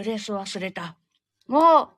[0.00, 0.96] ブレス忘れた。
[1.46, 1.88] もう、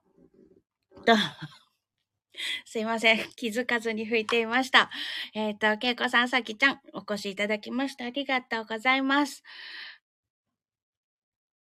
[2.67, 3.31] すいません。
[3.37, 4.91] 気づかずに吹いていました。
[5.35, 9.45] えっ、ー、と、けいこさん、さきちゃん、お越しいただきましてありがとうございます。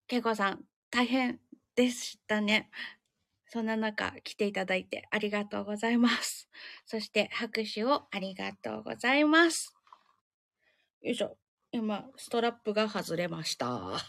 [0.08, 1.38] けいこさん、大変
[1.76, 2.68] でしたね。
[3.46, 6.48] そんな中、来ていただいてありがとうございます。
[6.84, 9.72] そして、拍手をありがとうございます。
[11.00, 11.36] よいしょ。
[11.70, 14.04] 今、ストラップが外れました。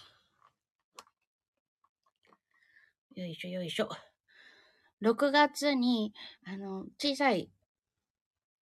[3.25, 3.89] よいしょよいしょ。
[5.01, 6.13] 6月に、
[6.45, 7.49] あの、小さい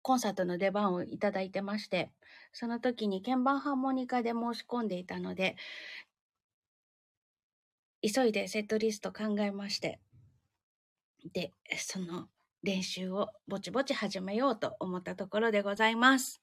[0.01, 2.11] コンサートの出番をいただいてまして、
[2.53, 5.55] その時に鍵盤ハーモニカで申し込んでいたので、
[8.01, 9.99] 急いでセットリスト考えまして、
[11.33, 12.27] で、その
[12.63, 16.41] 練習をぼちぼち始めようと思ったところでございます。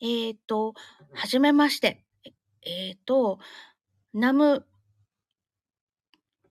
[0.00, 0.74] えっ、ー、と、
[1.12, 2.04] はじめまして。
[2.64, 3.38] えっ、ー、と、
[4.14, 4.66] ナム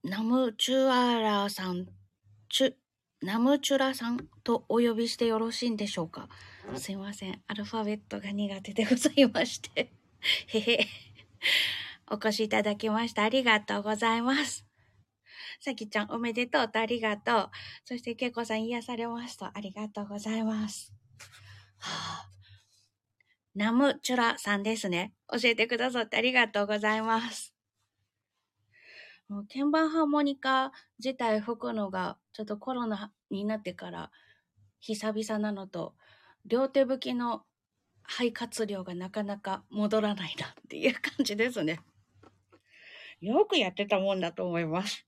[0.03, 1.86] ナムチュアラさん、
[2.50, 2.74] チュ、
[3.21, 6.27] ナムチュラさんとお呼びしてよろしいんでしょうか？
[6.75, 7.39] すいません。
[7.48, 9.92] アルファベットが苦手でございまして。
[10.48, 10.88] へへ。
[12.09, 13.21] お越しいただきました。
[13.24, 14.65] ありがとうございます。
[15.59, 17.51] さきちゃんおめでとうとありがとう。
[17.86, 20.92] そしてけいこさん癒されますとありがとうございます。
[21.77, 22.30] はあ、
[23.53, 25.13] ナムチュラさんですね。
[25.31, 27.50] 教えてくださってありがとうございます。
[29.31, 34.11] もう鍵盤ハーモニカ自体吹くのがちょっとコロナになってから
[34.81, 35.95] 久々なのと、
[36.45, 37.43] 両手吹きの
[38.03, 41.79] 肺活量がなかなか戻らないなっていう感じですね。
[43.21, 45.07] よくやってたもんだと思います。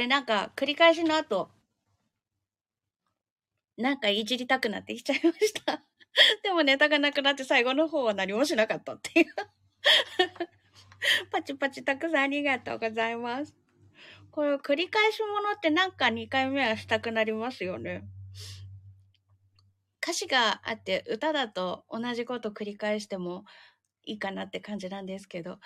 [0.00, 1.50] れなんか繰り返しの後、
[3.76, 5.82] なんかいじりたくなってきちゃいました。
[6.42, 9.26] でもネタがなくなって最後の方は何もしなかったっていう
[11.30, 13.56] パチパチたくさんありがとうございます。
[14.30, 18.04] これ繰り返しものってなんか2回目はしたくなりますよね。
[20.02, 23.44] 歌詞があって歌だと同じこと繰り返しても
[24.04, 25.58] いいかなって感じなんですけど、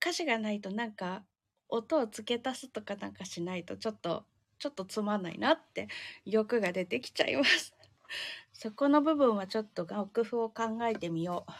[0.00, 1.24] 歌詞がないとなんか
[1.68, 4.24] 音を付け足すとかなんかしないとちょっと
[4.58, 5.88] ちょっとつまんないなって
[6.24, 7.74] 欲が出てきちゃいます。
[8.52, 11.52] そこの部分はちょっと楽譜を考えてみよう。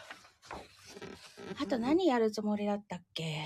[1.61, 3.45] あと何やるつもりだったっけ？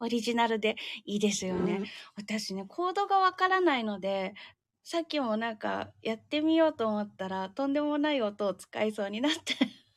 [0.00, 1.82] オリジナルでいいですよね。
[2.16, 4.34] 私ね、コードがわからないので、
[4.82, 9.54] さっきもなんかやってみようと思ったらとんでもない音を使いそうになって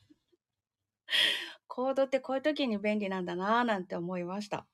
[1.68, 4.66] コードってこういう時に便利なんだなぁなんて思いました。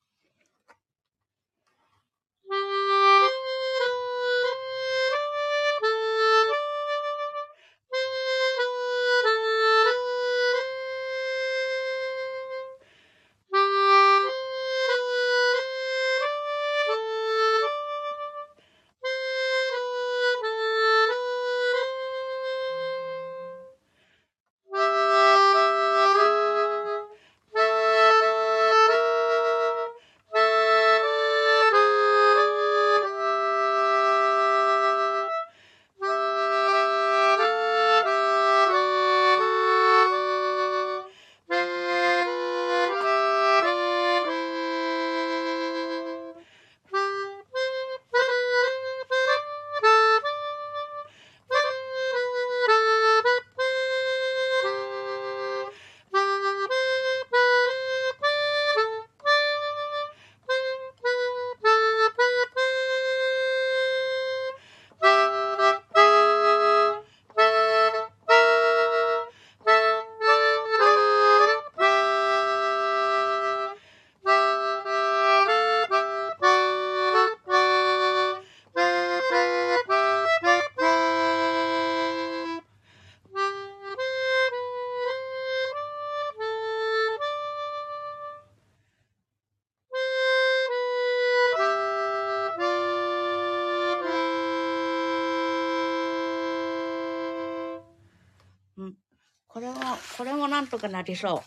[100.73, 101.41] とかなりそう。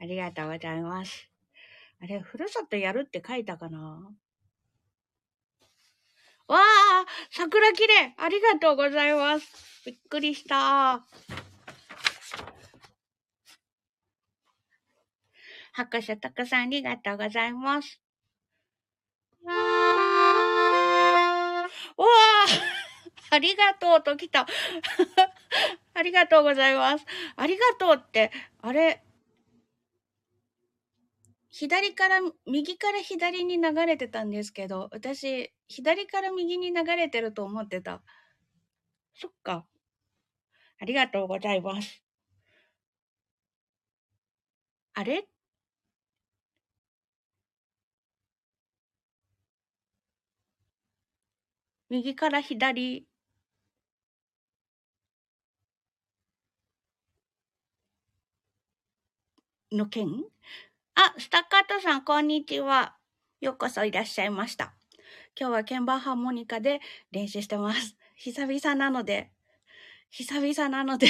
[0.00, 1.28] ありがとうございます。
[2.00, 4.10] あれ、ふるさとやるって書いたかな？
[6.46, 9.82] わあ桜綺麗ありがとうございます。
[9.84, 11.04] びっくりした。
[15.72, 18.00] 拍手たくさんありがとうございます。
[23.30, 24.46] ありがとうと来た。
[25.94, 27.04] ありがとうございます。
[27.36, 28.30] ありがとうって、
[28.62, 29.02] あれ、
[31.50, 38.02] 左から、右から左に流れてたんですけど、私、左から右に流れてると思ってた。
[39.14, 39.66] そっか。
[40.80, 42.02] ありがとうございます。
[44.94, 45.26] あれ？
[51.90, 53.07] 右から左？
[59.72, 60.24] の件？
[60.94, 62.96] あ、スタッカートさん、こんにちは。
[63.40, 64.72] ようこそいらっしゃいました。
[65.38, 66.80] 今日は鍵盤ハーモニカで
[67.12, 67.96] 練習してます。
[68.16, 69.30] 久々なので、
[70.10, 71.08] 久々なので、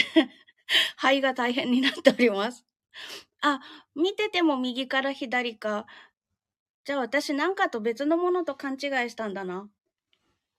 [0.98, 2.66] 肺が大変になっております。
[3.42, 3.60] あ、
[3.94, 5.86] 見てても右から左か。
[6.84, 8.78] じゃあ私なんかと別のものと勘違い
[9.10, 9.70] したんだな。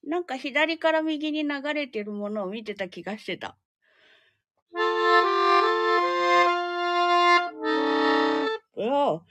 [0.06, 3.58] なんか左から右に流れてるものを見てた気がしてた。
[8.80, 9.22] うお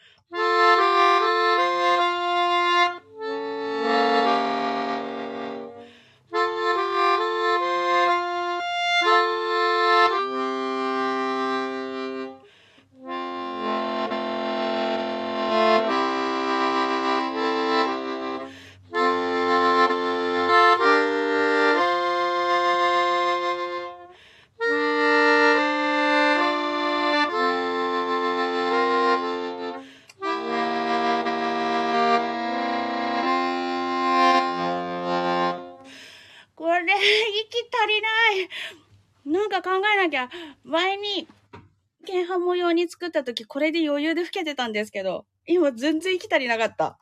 [43.08, 46.98] 作った時、これで余裕で吹けてたんですけど、今全然息足りなかった。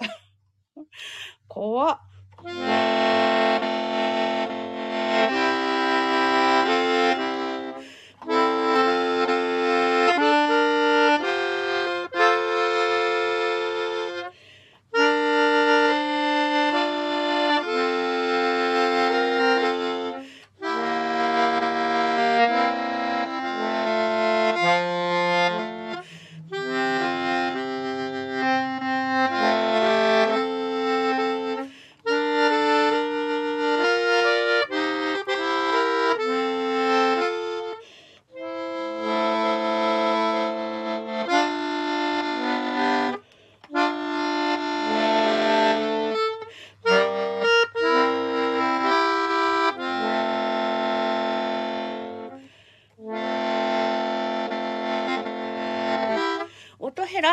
[1.48, 1.98] 怖っ。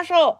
[0.03, 0.37] 音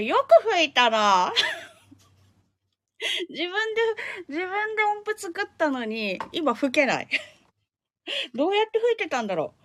[0.00, 1.32] れよく吹いたな。
[3.30, 3.82] 自分で、
[4.28, 7.08] 自分で音符作ったのに、今吹けない。
[8.34, 9.60] どうやって吹いてたんだろう。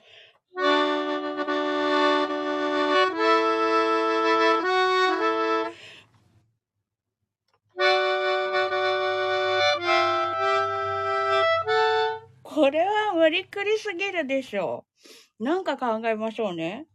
[12.44, 14.86] これは無理くりすぎるでしょ
[15.40, 15.44] う。
[15.44, 16.88] なんか考えましょうね。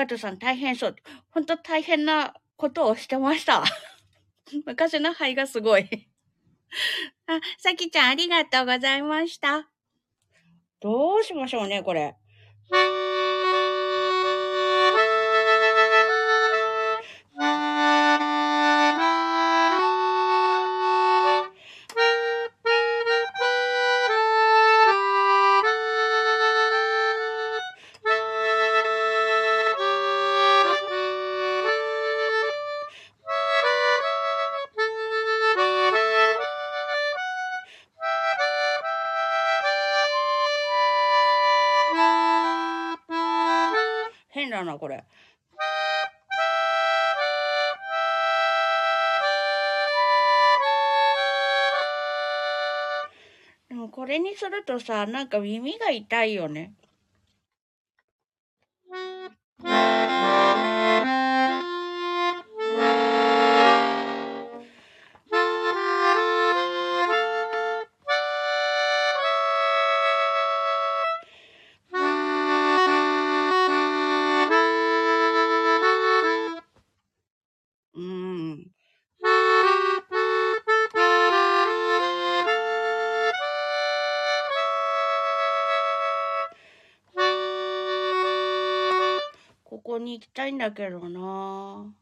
[0.00, 0.96] 加藤さん大変そう。
[1.30, 3.64] 本当大変なことをしてました。
[4.64, 6.08] 昔の肺がすごい。
[7.26, 9.68] あ、さきちゃんありがとうございました。
[10.80, 12.16] どうしましょうね、これ。
[54.10, 56.74] れにするとさ、なんか耳が痛いよね。
[90.40, 91.94] たいんだけどな。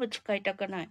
[0.00, 0.90] 部使いたくない。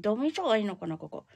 [0.00, 1.26] ドミソがいいのかな、ここ。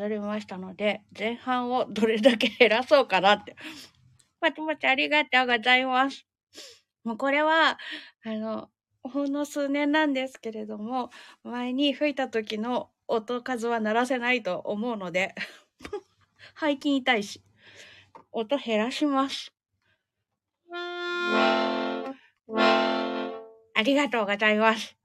[0.00, 3.54] 削りましたので、前半をどれだけ減らそうかなって。
[4.40, 6.26] パチパチありがとうございます。
[7.04, 7.78] もうこれは、
[8.24, 8.70] あの、
[9.02, 11.10] ほんの数年なんですけれども、
[11.42, 15.34] 前に吹いた時の音数は鳴らせないと思うので、
[16.58, 17.42] 背筋痛いし、
[18.32, 19.52] 音減らします。
[23.74, 24.99] ありがとうございます。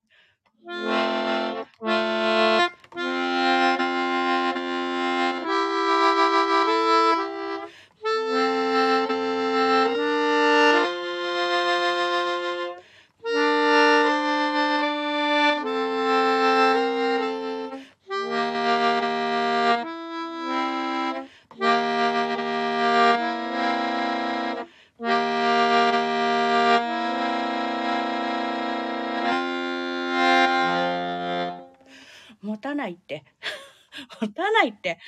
[32.86, 33.24] ないって。
[34.22, 34.98] 持たないって。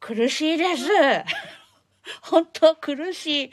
[0.00, 0.88] 苦しいです。
[2.22, 3.50] 本当苦しい。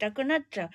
[0.00, 0.70] たくなっちゃう。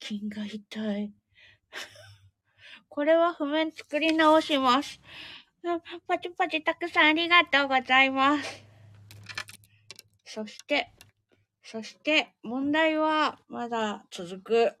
[0.00, 1.12] 背筋が痛い。
[2.88, 5.00] これは譜面作り直します。
[6.54, 8.64] パチパチたくさんありがとうございます。
[10.24, 10.92] そして、
[11.64, 14.72] そして、問題はまだ続く。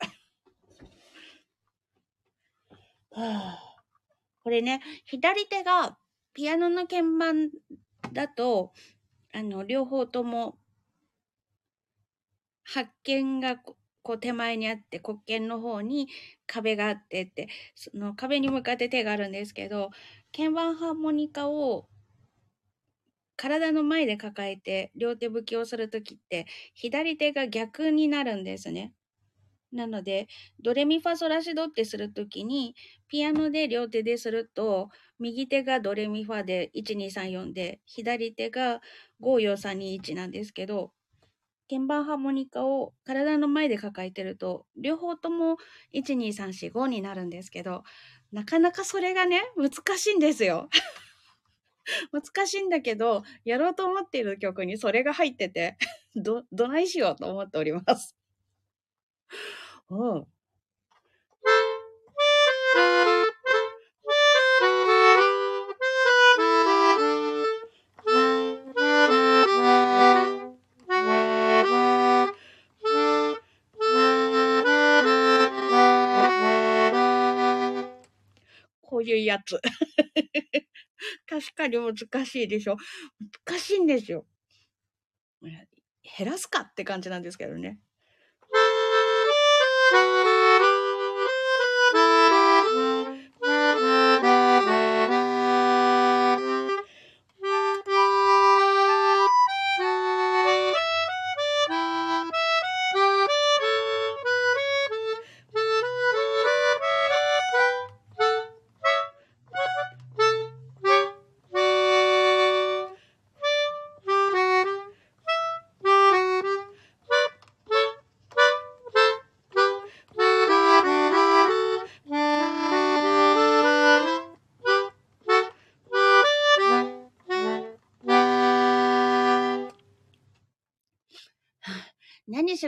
[3.10, 3.58] はあ、
[4.44, 5.98] これね、左手が
[6.32, 7.50] ピアノの鍵盤
[8.12, 8.72] だと、
[9.32, 10.58] あの、両方とも
[12.62, 16.08] 発見がこう手前にあって、黒鍵の方に
[16.54, 19.90] 壁があってって、その壁に向かって手があるんですけど、
[20.36, 21.88] 鍵盤ハーモニカを
[23.36, 28.92] 体の前で抱えて両手吹きをするときって左手が逆になるんですね。
[29.72, 30.28] なので、
[30.62, 32.76] ドレミファソラシドってするときに、
[33.08, 38.80] ピアノで両手ですると、右手がドレミファで1234で、左手が
[39.20, 40.92] 54321なんですけど、
[41.70, 45.56] 鍵盤ハーモニカを体の前で抱えてると、両方とも
[45.92, 47.82] 12345になるんですけど、
[48.32, 50.68] なかなかそれがね、難しいんですよ。
[52.12, 55.76] 難しいんだけど、やろうと思っている曲にそれが入ってて、
[56.16, 58.14] ど、どないしようと思っております。
[59.90, 60.24] うん。
[60.24, 60.33] こう
[79.14, 79.60] いうやつ。
[81.28, 82.76] 確かに難しいでしょ。
[83.48, 84.26] 難しいんですよ。
[86.16, 87.78] 減らすかって感じなんですけどね。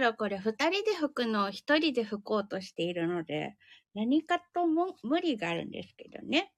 [0.07, 3.57] ろこれ二人で拭くのを一人で拭こうとしているので、
[3.95, 6.53] 何かとも無理があるんですけどね。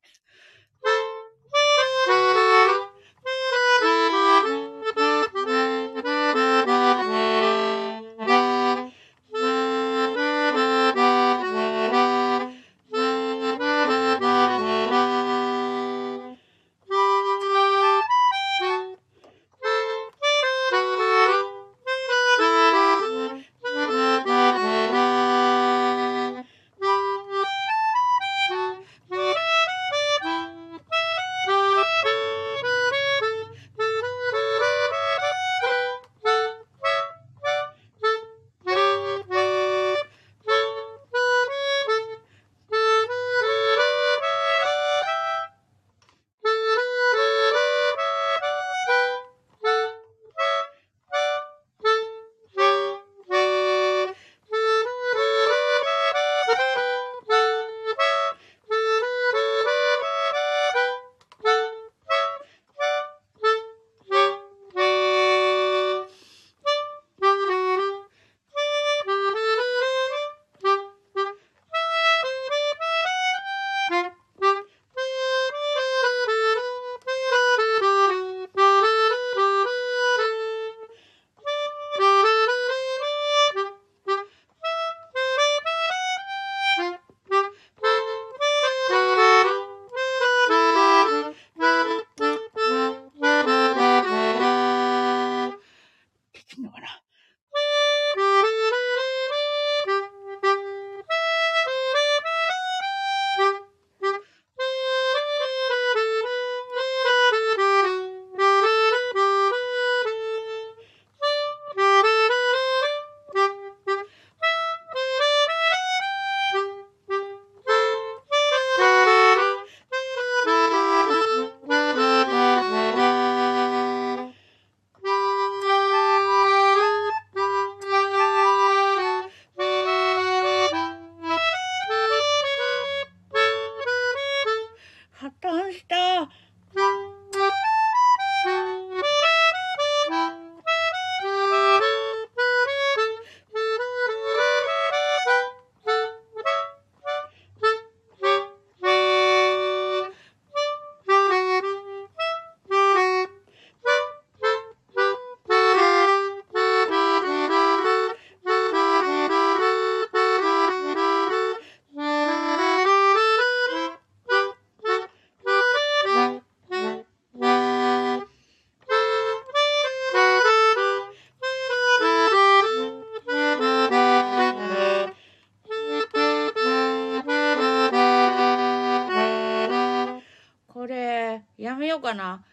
[181.99, 182.45] うかな。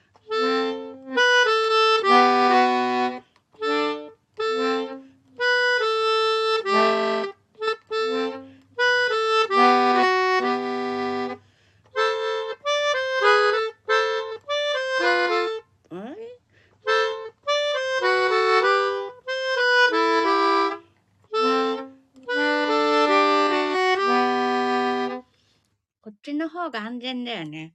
[26.02, 27.74] こっちの方が安全だよね。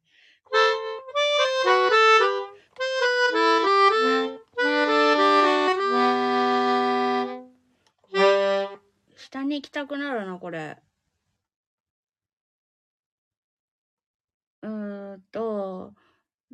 [9.86, 10.78] 下に行きたくなるな、これ。
[14.62, 15.94] うーんと、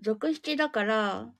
[0.03, 1.33] 続七だから、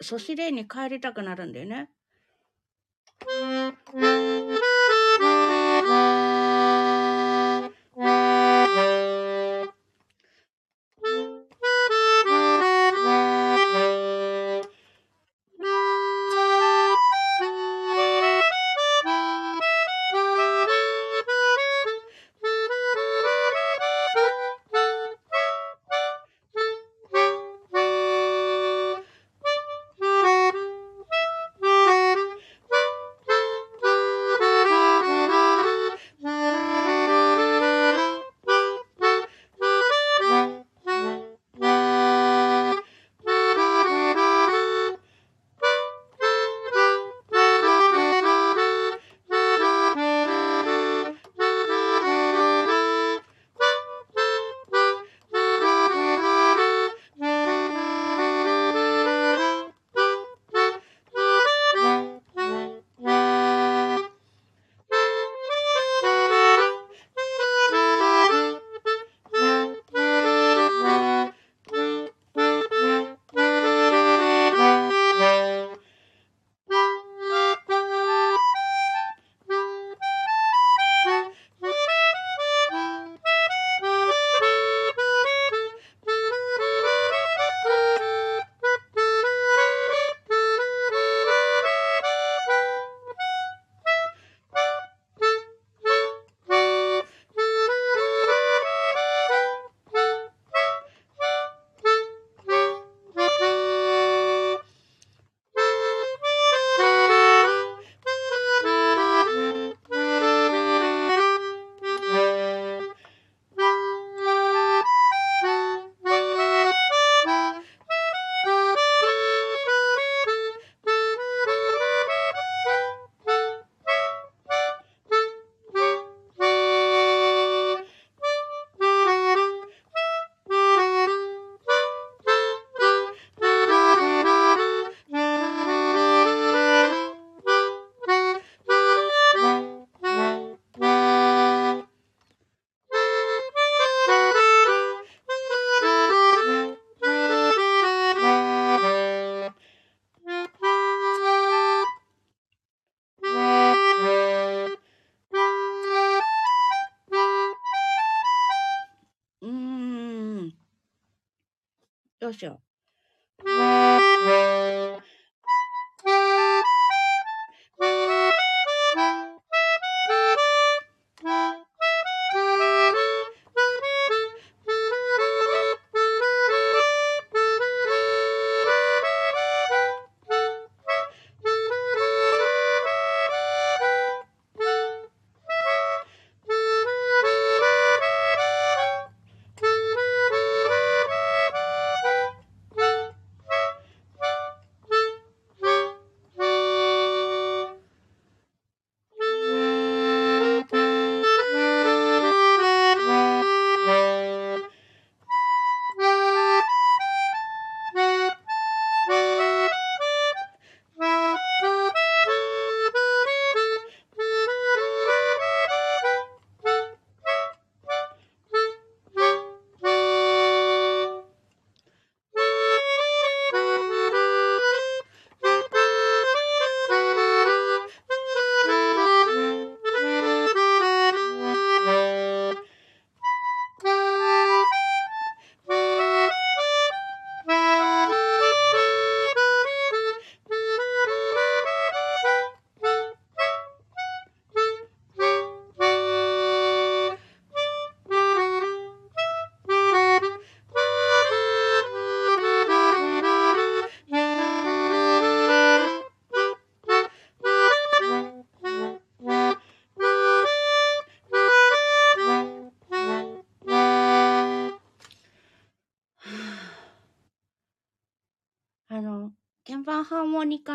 [0.00, 1.90] ソシレに帰りたくなるんだよね。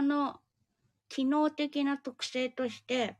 [0.04, 0.40] の
[1.10, 3.18] 機能的な特性として、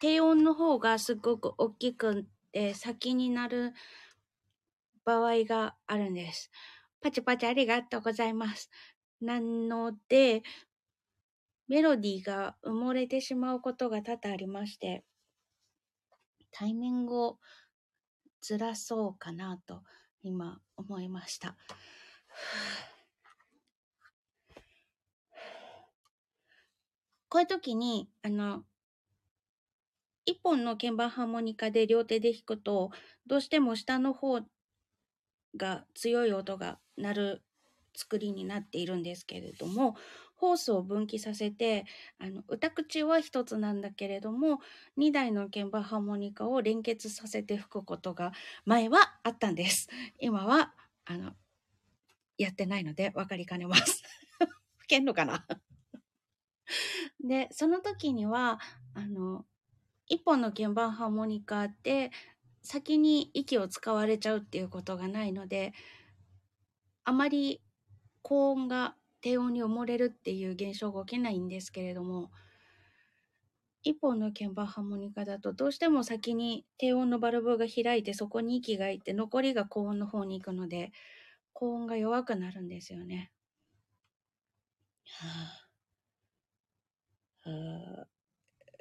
[0.00, 3.72] 低音の方がすごく大きくて先になる
[5.04, 6.50] 場合があるんです。
[7.00, 8.70] パチパチありがとうございます。
[9.20, 10.42] なので、
[11.68, 15.04] メロディーが埋もれてしまうことが多々ありまして、
[16.50, 17.38] タイミングを
[18.40, 19.82] ずらそうかなと
[20.22, 21.56] 今思いました。
[27.30, 28.64] こういう時に、あの、
[30.26, 32.92] 一本の鍵盤ハーモニカで両手で弾くと、
[33.26, 34.42] どうしても下の方
[35.56, 37.42] が強い音が鳴る
[37.94, 39.96] 作りになっているんですけれども、
[40.36, 41.84] ホースを分岐させて、
[42.18, 44.60] あの、歌口は一つなんだけれども、
[44.96, 48.32] 2台の鍵盤ハーモニカを連結させて吹くことが
[48.64, 49.88] 前はあったんです。
[50.20, 50.74] 今は、
[51.06, 51.32] あの、
[52.38, 54.02] やってないので分かりかねます。
[54.78, 55.46] 吹けんのかな？
[57.20, 58.60] で、その時には、
[58.94, 59.46] あの、
[60.08, 62.10] 一本の鍵盤ハーモニカって
[62.62, 65.74] 先に息を使われちゃうっていうことがないので、
[67.04, 67.60] あまり
[68.22, 72.30] 高音が低音に埋もれるっていう現象が起きないんですけれども、
[73.82, 80.92] 一本の鍵盤ハーモニカだとどうしても先に低音のバルブが開いてそこに息がいって残りが高音の方に行くので
[81.54, 83.32] 高音が弱くなるんですよね。
[85.04, 85.67] はあ、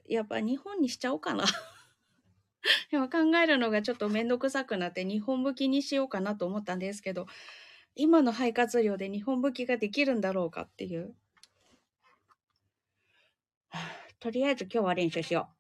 [0.08, 1.46] やっぱ日本にしちゃおうかな
[2.92, 7.28] 今考えるのがちょっと面倒くさくなって日本向きにしようかなと思ったんですけど
[7.96, 11.16] 今の肺活量で日本武器ができるんだろうかっていう。
[14.20, 15.57] とりあえず今日は練習しよう。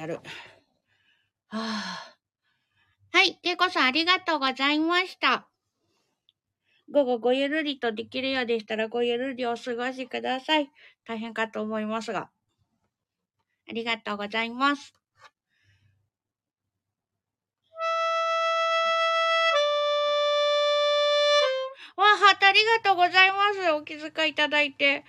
[0.00, 0.14] やる。
[0.14, 0.20] は
[1.50, 2.16] あ、
[3.12, 3.34] はい。
[3.36, 5.46] ていこさん、ありがとうございました。
[6.90, 10.70] 午後ごゆるりとできるようでしたら、ごゆるりお過ごしください。
[11.06, 12.30] 大変かと思いますが。
[13.68, 14.94] ありがとうございます。
[21.96, 23.70] わあ、ハートありがとうございます。
[23.72, 25.04] お気遣いいただいて。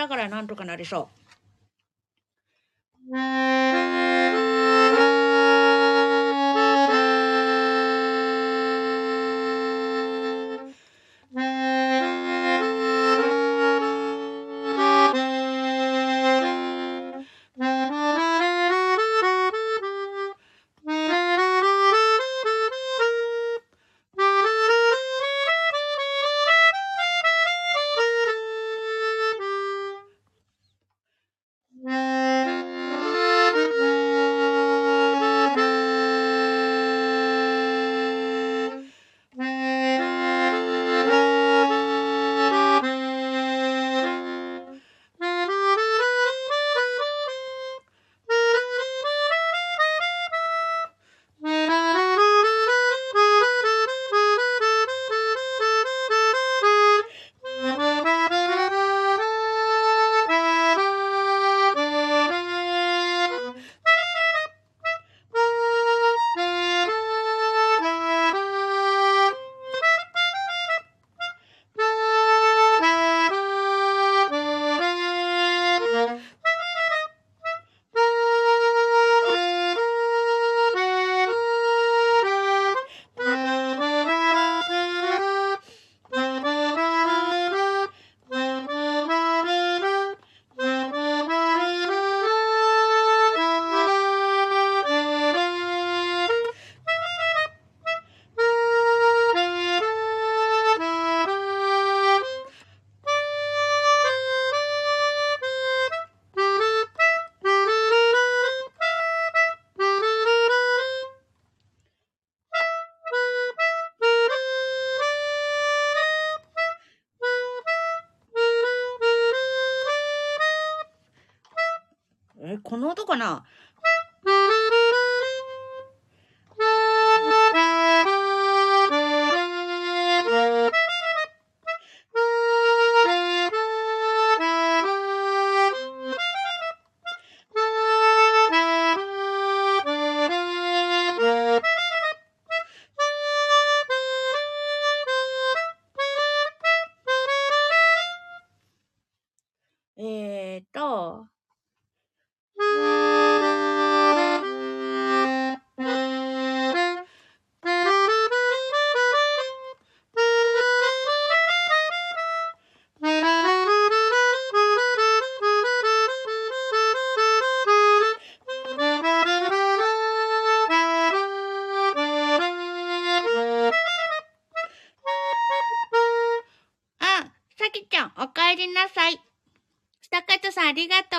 [0.00, 1.19] だからなんとかなりそう。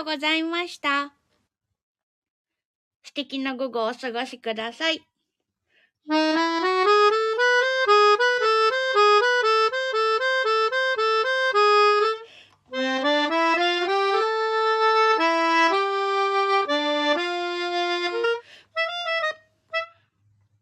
[0.01, 1.13] とうございました。
[3.03, 4.95] 素敵な午後をお過ごしください。
[4.95, 5.03] ス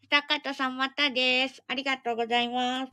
[0.10, 1.64] タカトさん、またです。
[1.66, 2.92] ありがとうございます。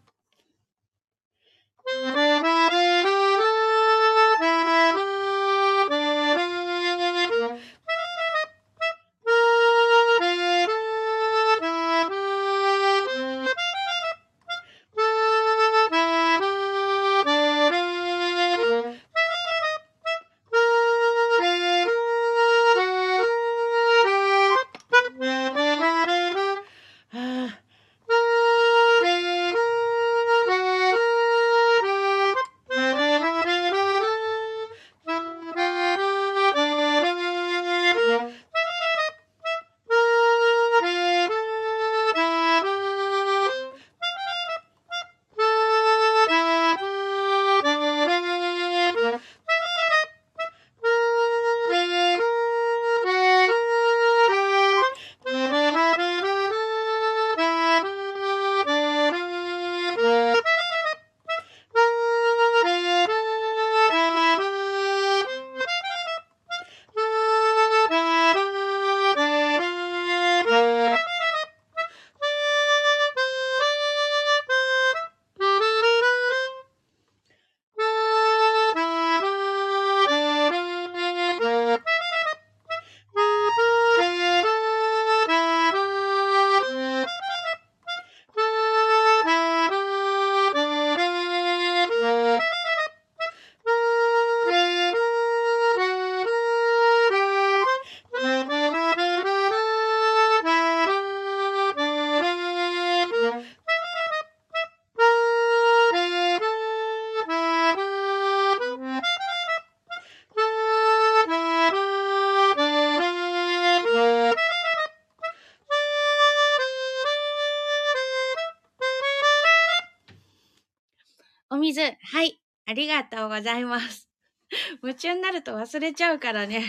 [122.97, 124.09] りがとうございます。
[124.83, 126.65] 夢中になると忘れちゃうからね。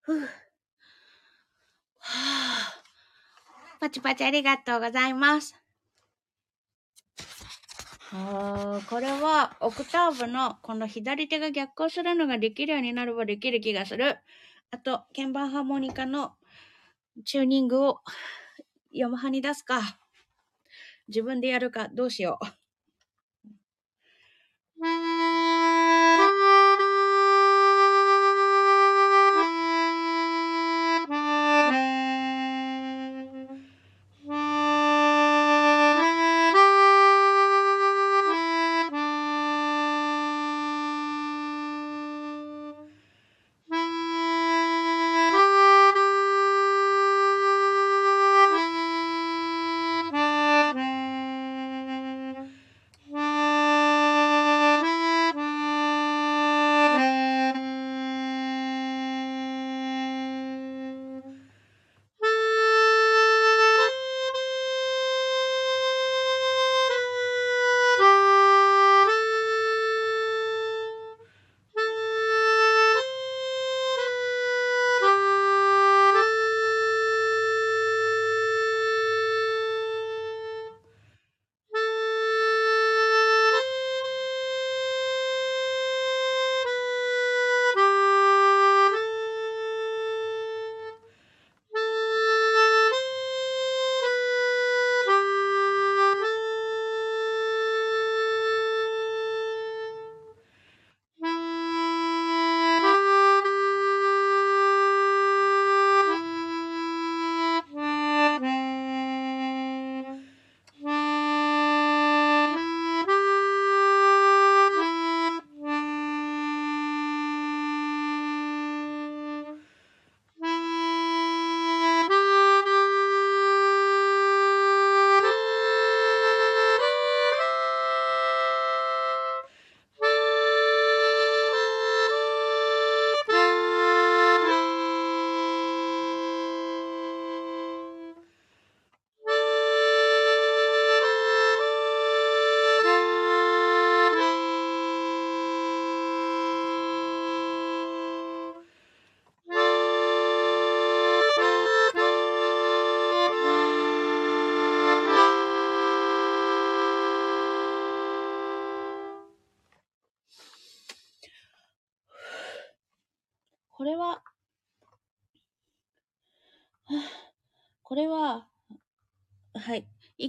[0.00, 0.26] ふぅ。
[0.26, 0.28] は
[1.98, 2.82] あ。
[3.80, 5.54] パチパチありがとうございます。
[8.10, 14.18] はあ、これはオクターブのこの左手が逆行するのができるようになればできる気がする。
[14.70, 16.34] あと、鍵盤ハーモニカの
[17.24, 18.00] チューニングを
[18.92, 19.98] ヤマハに出すか。
[21.08, 22.61] 自分でやるか、どうしよう。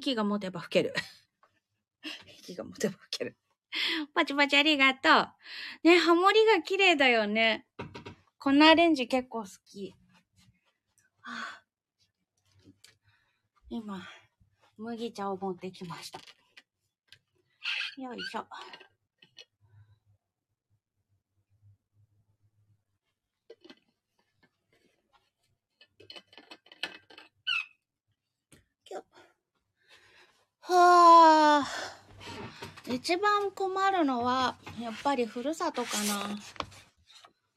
[0.04, 0.94] 息が持てば吹ける。
[2.40, 3.38] 息が持てば吹ける。
[4.14, 5.88] パチパチありがとう。
[5.88, 7.66] ね、ハモリが綺麗だよね。
[8.38, 9.96] このアレンジ結構好き。
[11.22, 11.64] はあ、
[13.70, 14.06] 今、
[14.78, 16.20] 麦茶を持ってきました。
[17.98, 18.46] よいしょ。
[30.66, 31.94] はあ。
[33.04, 36.40] 一番困るのは、やっぱりふるさとかな。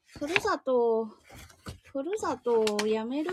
[0.05, 1.05] ふるさと、
[1.85, 3.31] ふるさとをやめる？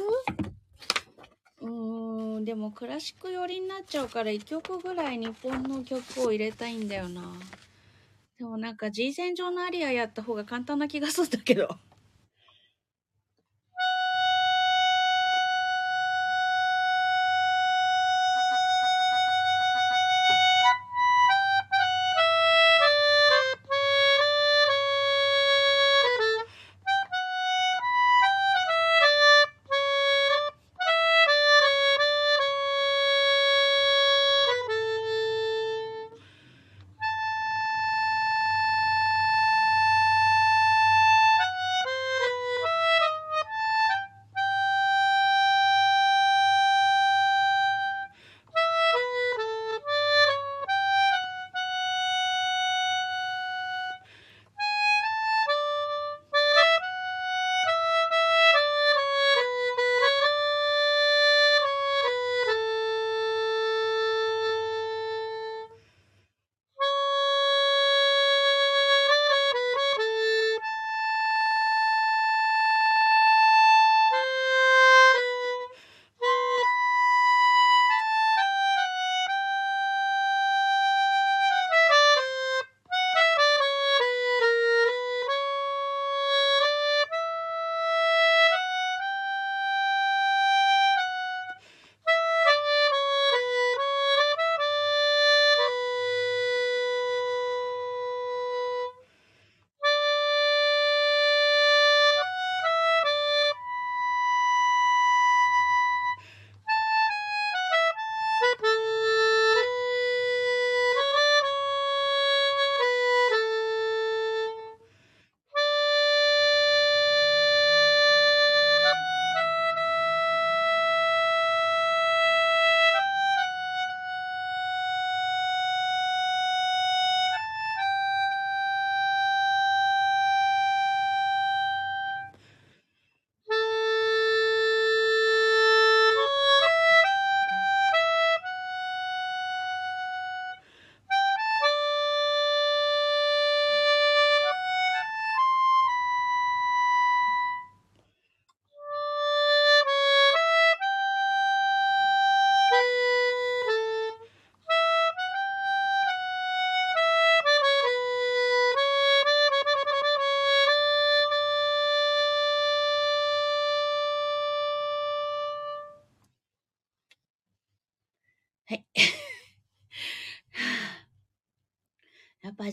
[1.60, 7.32] うーん、でもクラシック寄りになっちゃうから1曲ぐらい日本の曲を入れたいんだよな。
[8.38, 11.68] でもなんか G 線上のアリアやった方が簡単な気がするんだけど。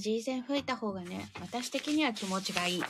[0.01, 2.81] っぱ G 線吹いた方がね、私的には気持ちがいい。
[2.81, 2.85] ふ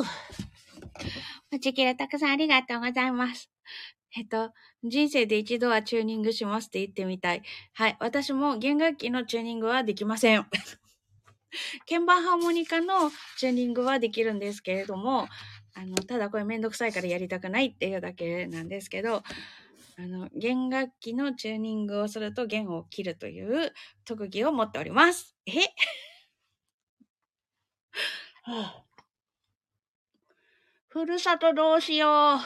[0.00, 0.04] ぅ。
[1.50, 3.50] まちきれたくさんありがとうございます。
[4.16, 4.52] えっと、
[4.84, 7.42] 人生で一度はチューニングしますって言ってみたい。
[7.74, 7.96] はい。
[8.00, 10.46] 私も弦楽器のチューニングはできません。
[11.88, 15.28] 鍵盤ハーモニカのチューニングはできるんですけれども、
[15.74, 19.22] あの、ただこれめんどくさいからやりたくないっていうだけなんですけど、
[20.00, 23.72] あの、弦楽器のチューニングをすると弦を切るという
[24.04, 25.36] 特技を持っております。
[25.46, 25.52] え？
[30.90, 32.38] ふるさとどうしよう。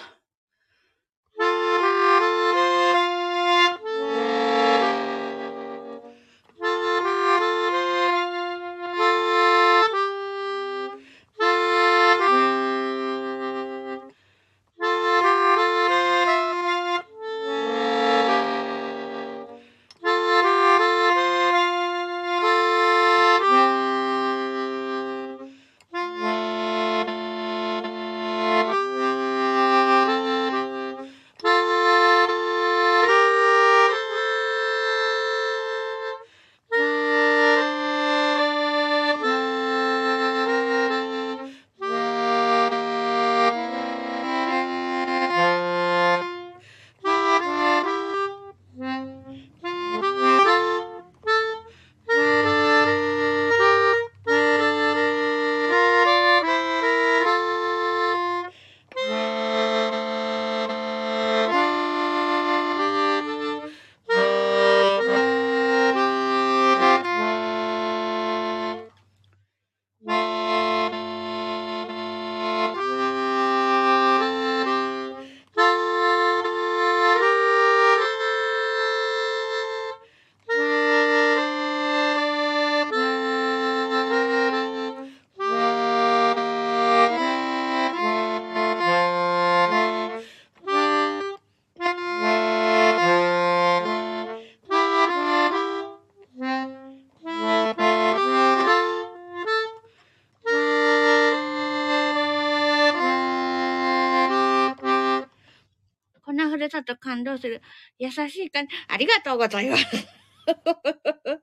[107.22, 107.62] 感動する
[107.98, 108.74] 優しい感じ。
[108.88, 109.86] ありがとうございます。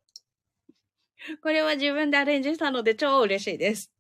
[1.42, 3.92] これは自分でアレンジしたので超嬉しいです。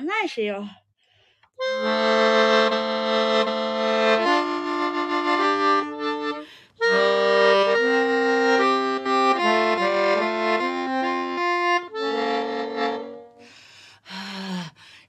[0.00, 0.64] どないしよ。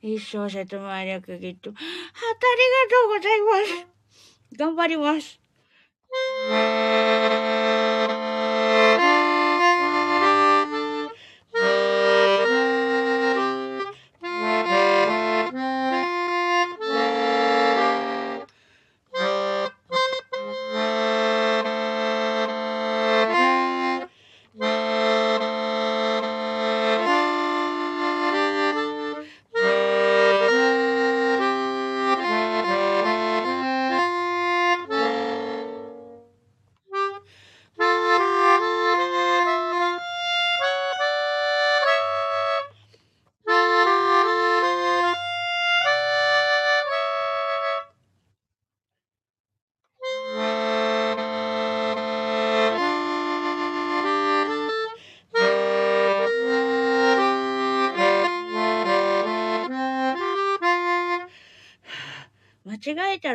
[0.01, 1.69] 一生説明略ギット。
[1.69, 1.77] ありが
[2.89, 3.47] とうございま
[3.83, 4.57] す。
[4.57, 5.39] 頑張ります。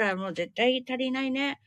[0.05, 1.61] らもう絶対足りないね。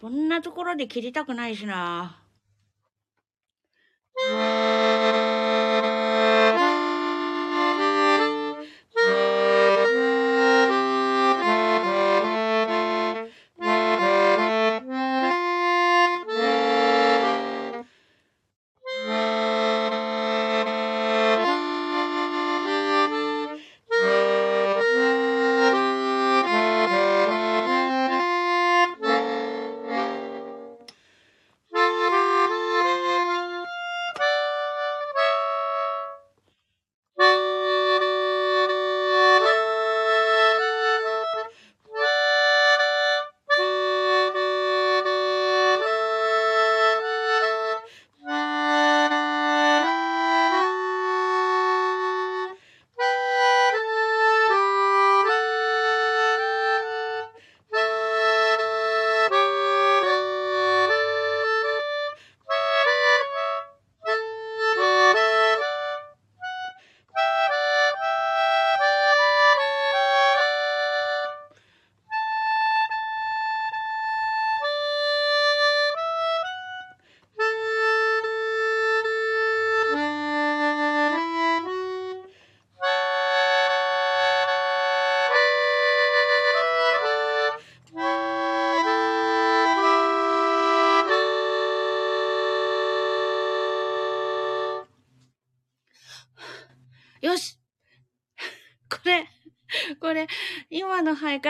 [0.00, 2.22] こんなところで切りたくないしな。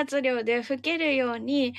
[0.00, 1.74] 活量で吹けるように、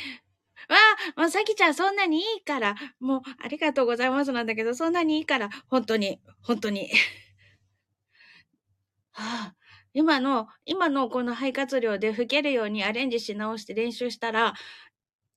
[0.70, 0.78] わあ、
[1.16, 6.90] まさきちゃんそんなにいいから、もうありがとうございますなんだけど、そんなにいいから、本当に、本当に。
[9.14, 9.56] はあ、
[9.94, 14.54] 今の、今のこの肺活量で吹けるようにアレンジし直して練習したら、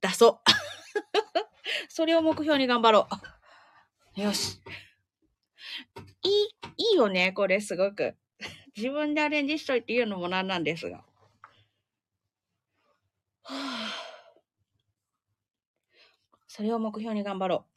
[0.01, 0.45] 出そう。
[1.89, 3.09] それを目標に頑張ろ
[4.16, 4.20] う。
[4.20, 4.61] よし。
[6.22, 6.32] いい、
[6.76, 8.16] いいよね、これすごく。
[8.76, 10.99] 自分でアレンジしといて言うのもなんなんですが。
[10.99, 11.05] は
[13.51, 14.14] あ、
[16.55, 17.74] それを目標に頑張ろう。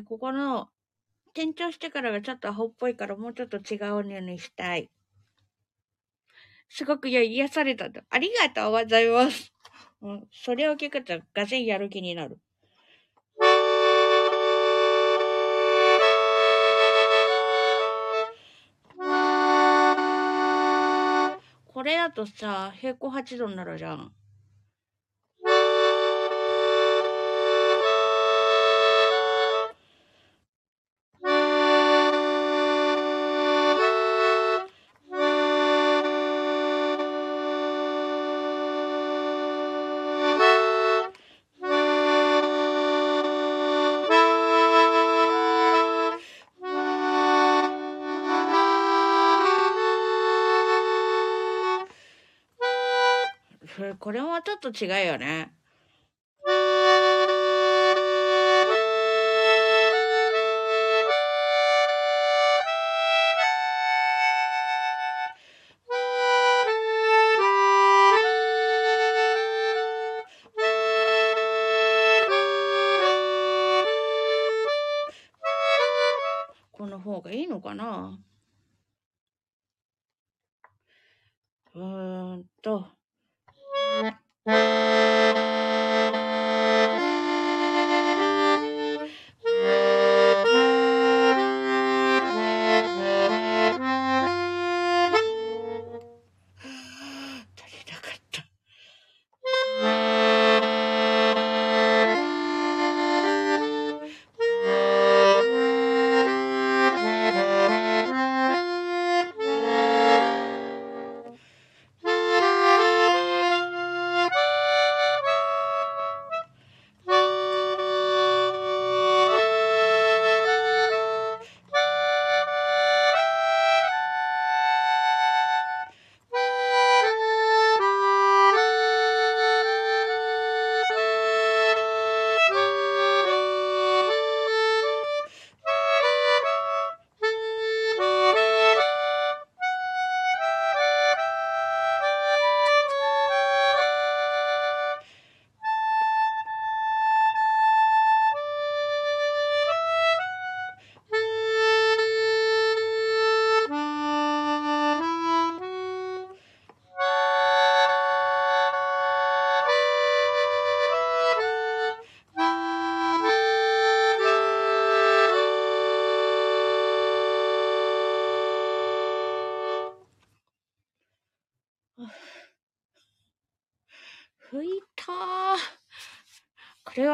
[0.00, 0.68] て、ここの、
[1.34, 4.90] 転調してからがちょっとアホっぽいからもうちょっと違うのにしたい。
[6.68, 8.00] すごく癒されたと。
[8.10, 9.52] ありがとうございます。
[10.02, 12.38] うん、それを聞くと、がぜんやる気になる。
[18.96, 19.04] こ
[21.72, 24.12] これだとさ、平行8度になるじゃん。
[54.42, 55.57] ちょっと違うよね。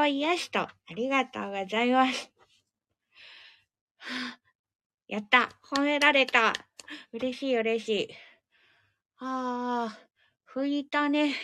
[0.07, 0.61] 癒しと。
[0.61, 2.31] ありがとうございます。
[5.09, 5.51] やった。
[5.63, 6.53] 褒められた。
[7.13, 8.09] 嬉しい嬉しい。
[9.19, 9.99] ああ、
[10.47, 11.35] 拭いたね。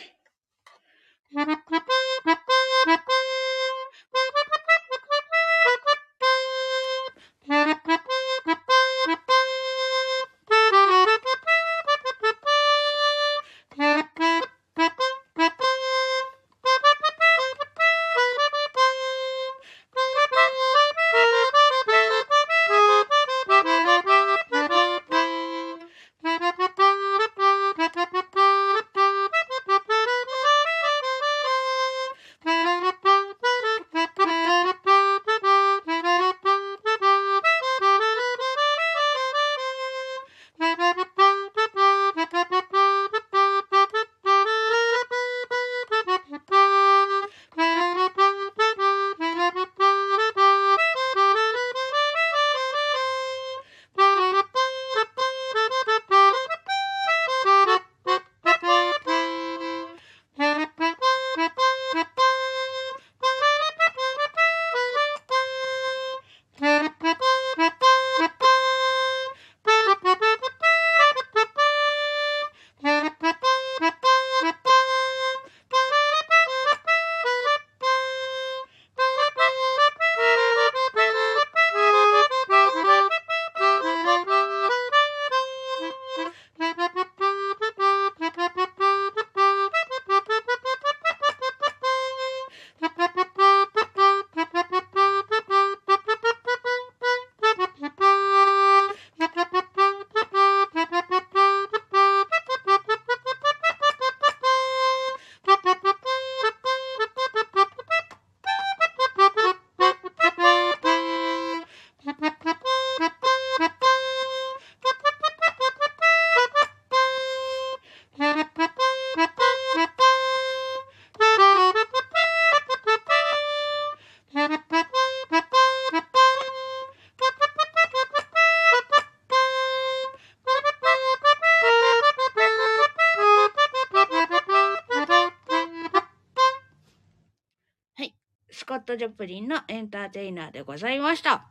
[139.00, 141.48] ジョプリンのエンターテイナーでございました。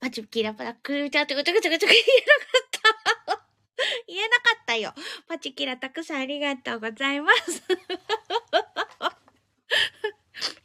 [0.00, 3.44] パチキラパラクーチャーってぐちゃぐちゃぐちゃ言えなかった。
[4.08, 4.94] 言えなかったよ。
[5.28, 7.62] パチキラたくさんありがとうございます。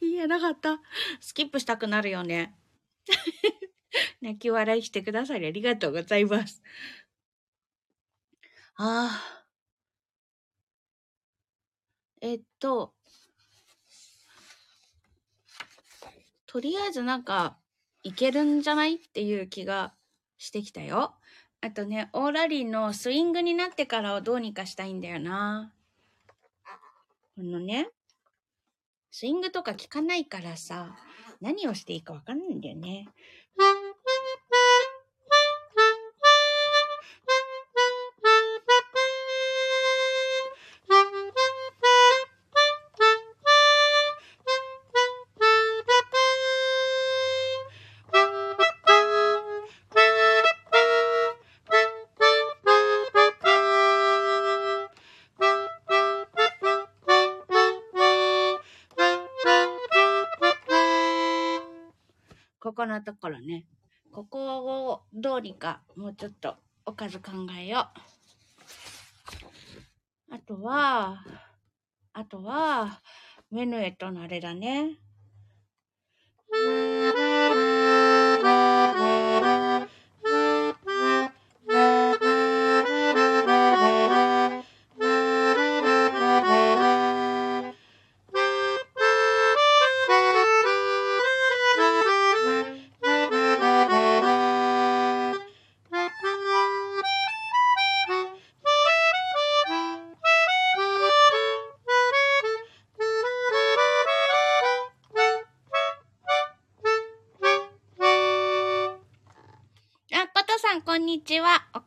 [0.00, 0.80] 言えなかった。
[1.20, 2.56] スキップしたくなるよね。
[4.22, 6.62] 泣き笑いしてくださりありがとうございます。
[8.76, 9.46] ああ。
[12.22, 12.95] えっと、
[16.56, 17.58] とりあえずなんか、
[18.02, 19.92] いけるんじゃないっていう気が
[20.38, 21.14] してきたよ。
[21.60, 25.74] あとね、オーラリーのスイングになってからをどうにかしたいんだよな。
[27.34, 27.90] このね、
[29.10, 30.96] スイングとか聞かないからさ、
[31.42, 33.06] 何をしていいかわかんないんだよね。
[62.96, 63.66] ここのところね。
[64.10, 66.56] ここをどうにかもうちょっと
[66.86, 67.88] おかず考えよ
[70.30, 70.34] う。
[70.34, 71.22] あとは、
[72.14, 73.02] あとは、
[73.50, 74.96] メヌエットのあれだね。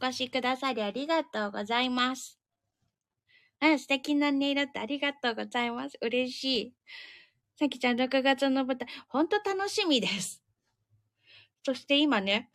[0.09, 2.39] 越しくださりありがとうございます。
[3.61, 5.97] うん、素敵な音色ってありがとうございます。
[6.01, 6.73] 嬉しい。
[7.57, 10.41] さきちゃん、6月の舞台、ほんと楽しみです。
[11.63, 12.49] そして今ね、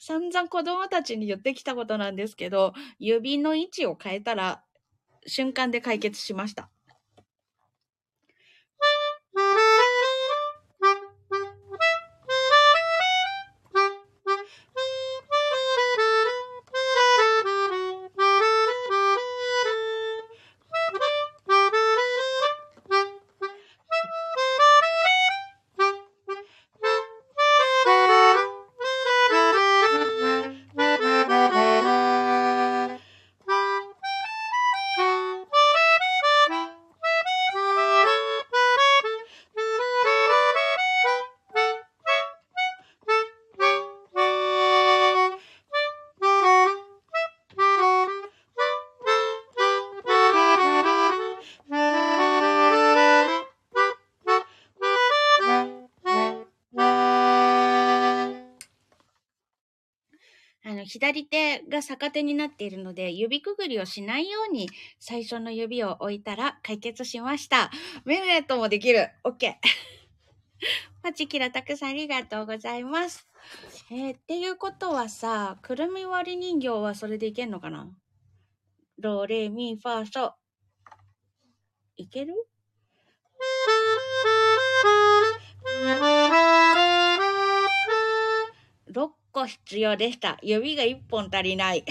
[0.00, 4.64] 散々子供たちに言ってきたことなんですけど、指の位置を変えたら、
[5.26, 6.70] 瞬間で解決しました。
[61.98, 64.68] 逆手になっているので、指くぐりをしないように
[65.00, 67.70] 最初の指を置いたら解決しました。
[68.04, 69.08] メルネットもできる。
[69.24, 69.54] OK。
[71.02, 73.26] パチキラたくさんありがとうございます。
[73.90, 77.88] えー、っていうことはさ、くるみ割り人形はそれでいけんのかな？
[78.98, 80.34] ドレミファーソ。
[81.96, 82.34] いける？
[89.36, 90.38] 個必要でした。
[90.40, 91.84] 指が1本足りない。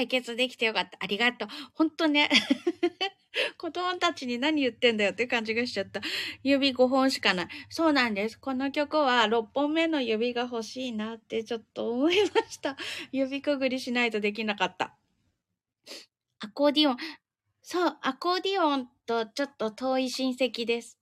[0.00, 0.96] 解決できてよかった。
[1.00, 1.48] ありがとう。
[1.74, 2.30] ほんとね。
[3.58, 6.00] 子供たちに何言ってんだよって感じがしちゃった。
[6.42, 7.48] 指5本しかない。
[7.68, 8.40] そうなんです。
[8.40, 12.78] この曲は6本目の指が欲しいなってちょっと思いました。
[13.12, 14.96] 指くぐりしないとできなかった。
[16.38, 16.96] アコーディオン。
[17.60, 20.98] そう、アコーディオンとちょっと遠い親戚です。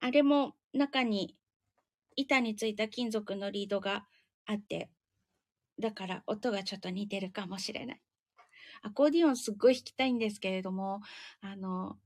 [0.00, 1.36] あれも中に
[2.16, 4.04] 板についた金属のリードが
[4.44, 4.90] あって、
[5.80, 8.00] だから音がちょっと似てるかもしれない。
[8.84, 11.00] アコーディオンすっごい弾きたいんですけれども、
[11.40, 11.96] あの、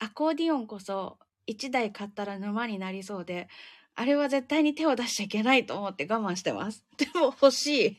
[0.00, 1.18] アコーディオンこそ
[1.48, 3.48] 1台買ったら沼になりそうで、
[3.94, 6.84] あれは絶対に手を出しちゃいけないと思って我慢してます。
[6.98, 7.96] でも欲しい。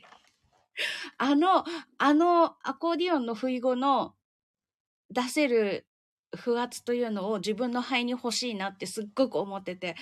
[1.17, 1.63] あの、
[1.97, 4.13] あのアコーディオンの不意後の
[5.09, 5.87] 出せる
[6.35, 9.95] 不圧というのを自分の肺に欲しいなってすっごく思ってて、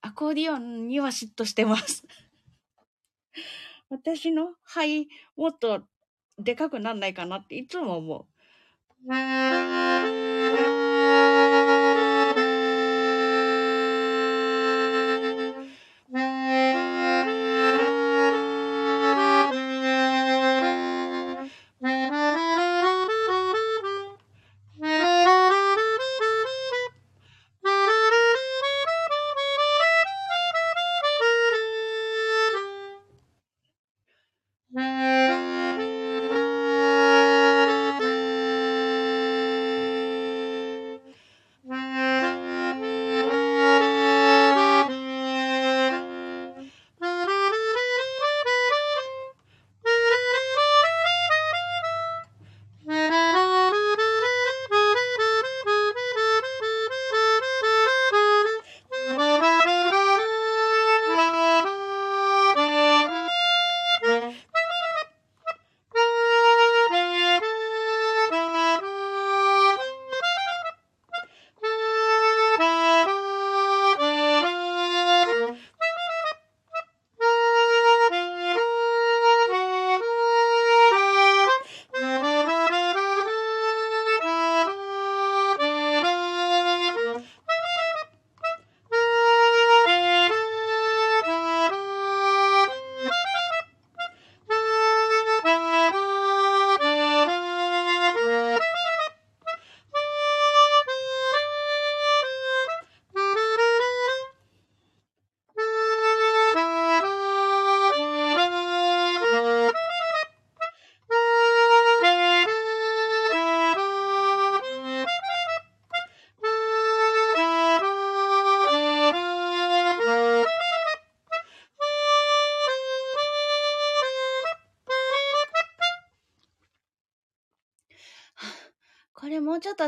[0.00, 2.06] アコーディオンには嫉妬してます。
[3.90, 5.86] 私の肺もっと
[6.42, 8.26] でかくなんないかなっていつも思う。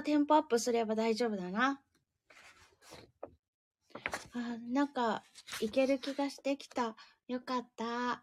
[0.05, 1.81] テンポアップすれば大丈夫だな。
[4.33, 5.25] あ、なんか、
[5.61, 6.95] いける気がしてきた。
[7.27, 8.23] よかった。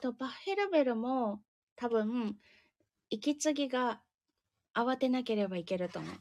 [0.00, 1.42] と、バッヘルベルも
[1.76, 2.38] 多分、
[3.10, 4.00] 息継ぎが
[4.74, 6.14] 慌てなければいけると思う。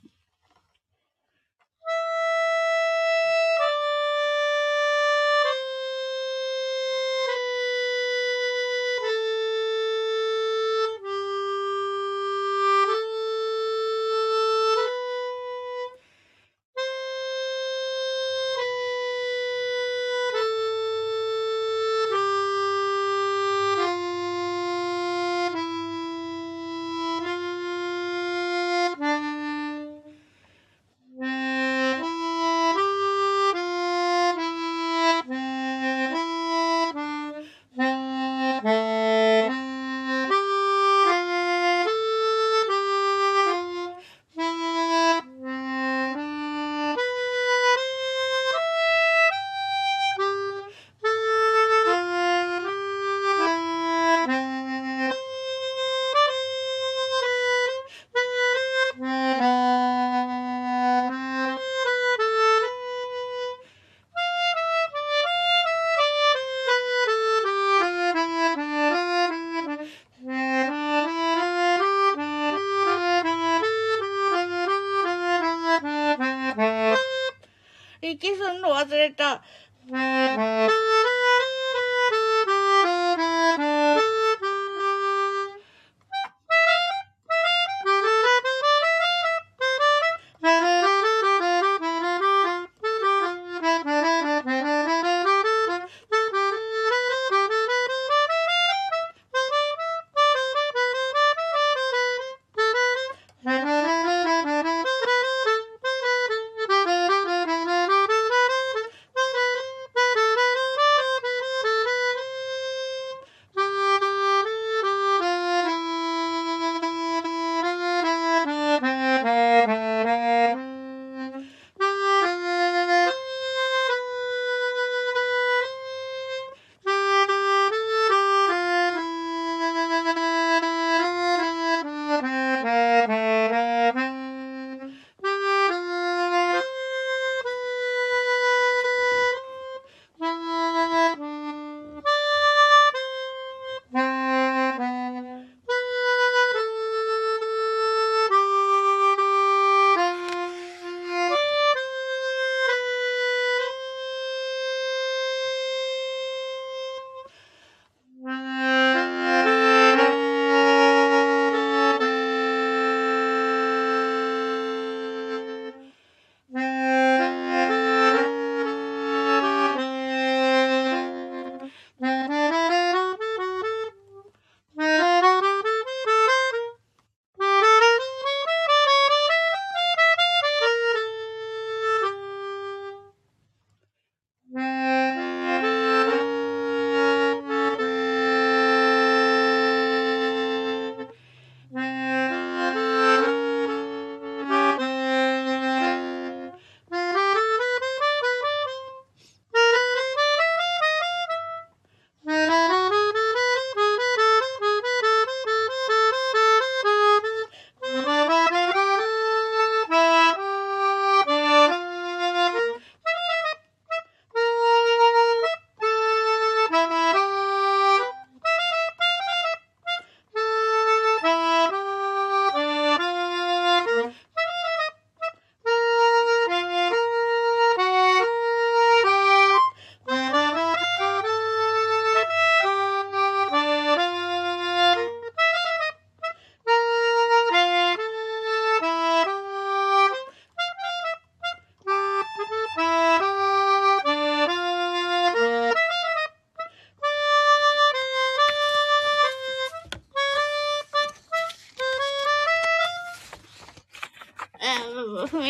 [78.79, 79.38] 忘れた。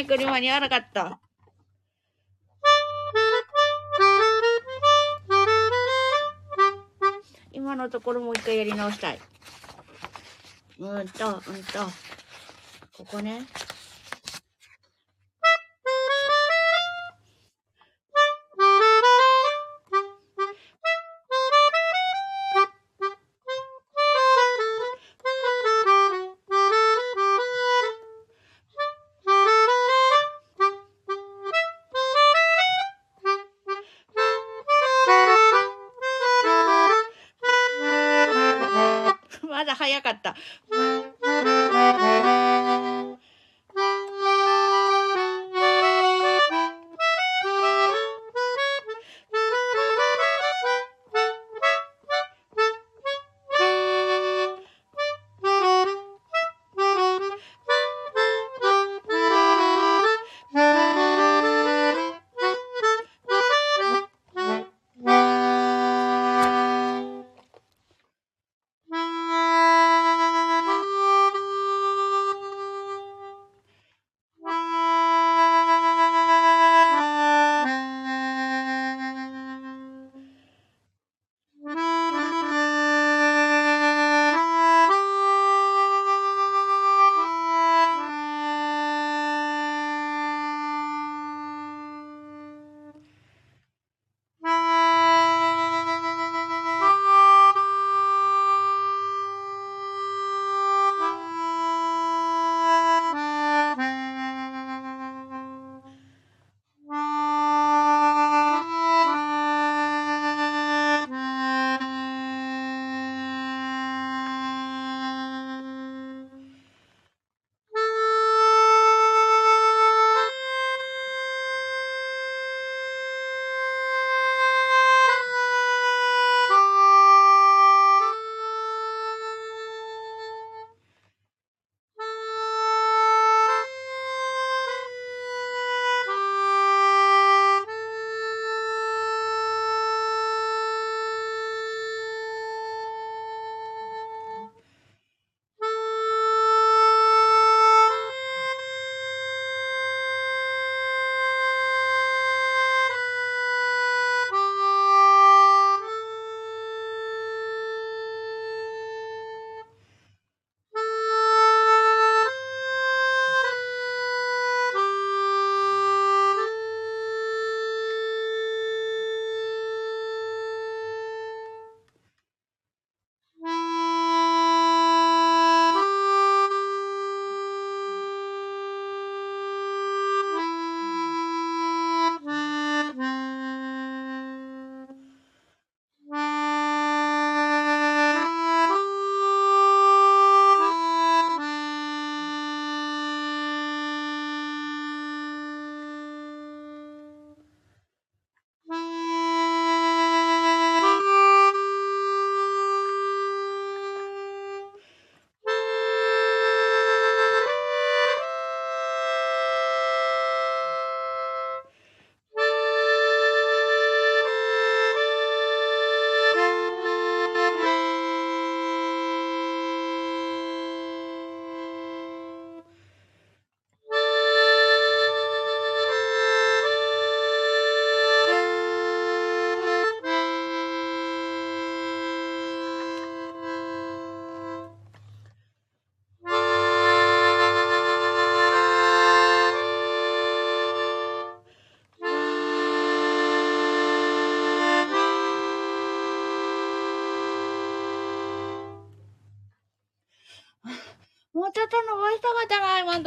[0.10, 1.20] くり間に合わなかった。
[7.52, 9.20] 今のところもう一回やり直したい。
[10.80, 11.44] うんと、うんと。
[12.98, 13.46] ここね。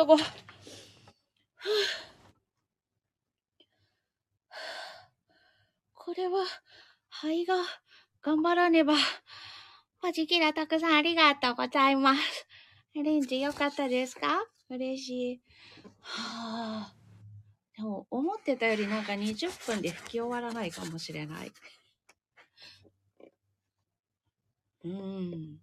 [0.03, 0.19] とこ。
[5.95, 6.45] これは、
[7.09, 7.55] 肺が
[8.21, 8.95] 頑張らねば。
[10.05, 12.47] おじきらたくさんありがとうございます。
[12.95, 14.45] レンジ良かったですか？
[14.69, 15.41] 嬉しい。
[16.01, 16.95] はあ。
[17.77, 21.53] でも、思ってたよりなんか20分で吹き終わらないかもしれない。
[24.85, 25.59] うん。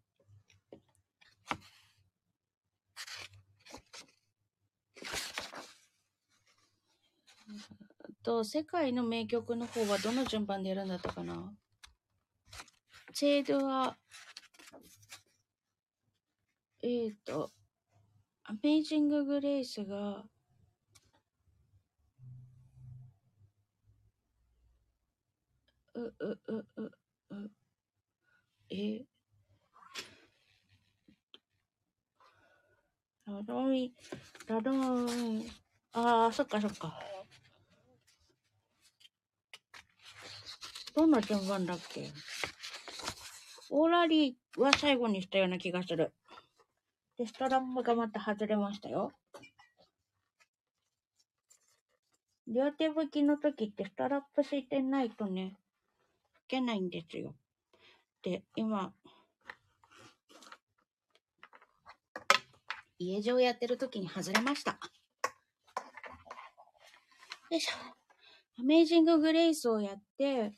[8.30, 11.51] と、世界の名曲の方はどの順番でやるんだったかな？
[13.11, 13.97] チェードは、
[16.84, 17.49] えっ、ー、と、
[18.43, 20.26] アメイジング・グレイスが、
[25.95, 26.91] う、う、う、う、
[27.31, 27.51] う、
[28.69, 28.76] え？
[28.76, 29.06] ー、
[33.26, 33.91] ラドン、
[34.45, 35.45] ラロン、
[35.93, 37.18] ああ、そっかそっか。
[40.99, 42.11] どんな順番だっけ？
[43.69, 46.11] オーラリーは最後にしたような気がする。
[47.17, 49.13] で、ストラップがまた外れましたよ。
[52.47, 55.55] 両手拭きの時ってストラップしてないとね、
[56.47, 57.34] 拭けないんですよ。
[58.21, 58.91] で、今、
[62.97, 64.71] 家上やってる時に外れました。
[64.71, 64.77] よ
[67.57, 67.71] いしょ。
[68.59, 70.51] アメイジンググレイスをやって、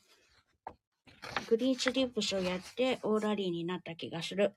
[1.52, 4.56] グリーンスリープスをやって、オーラリーになった気がする。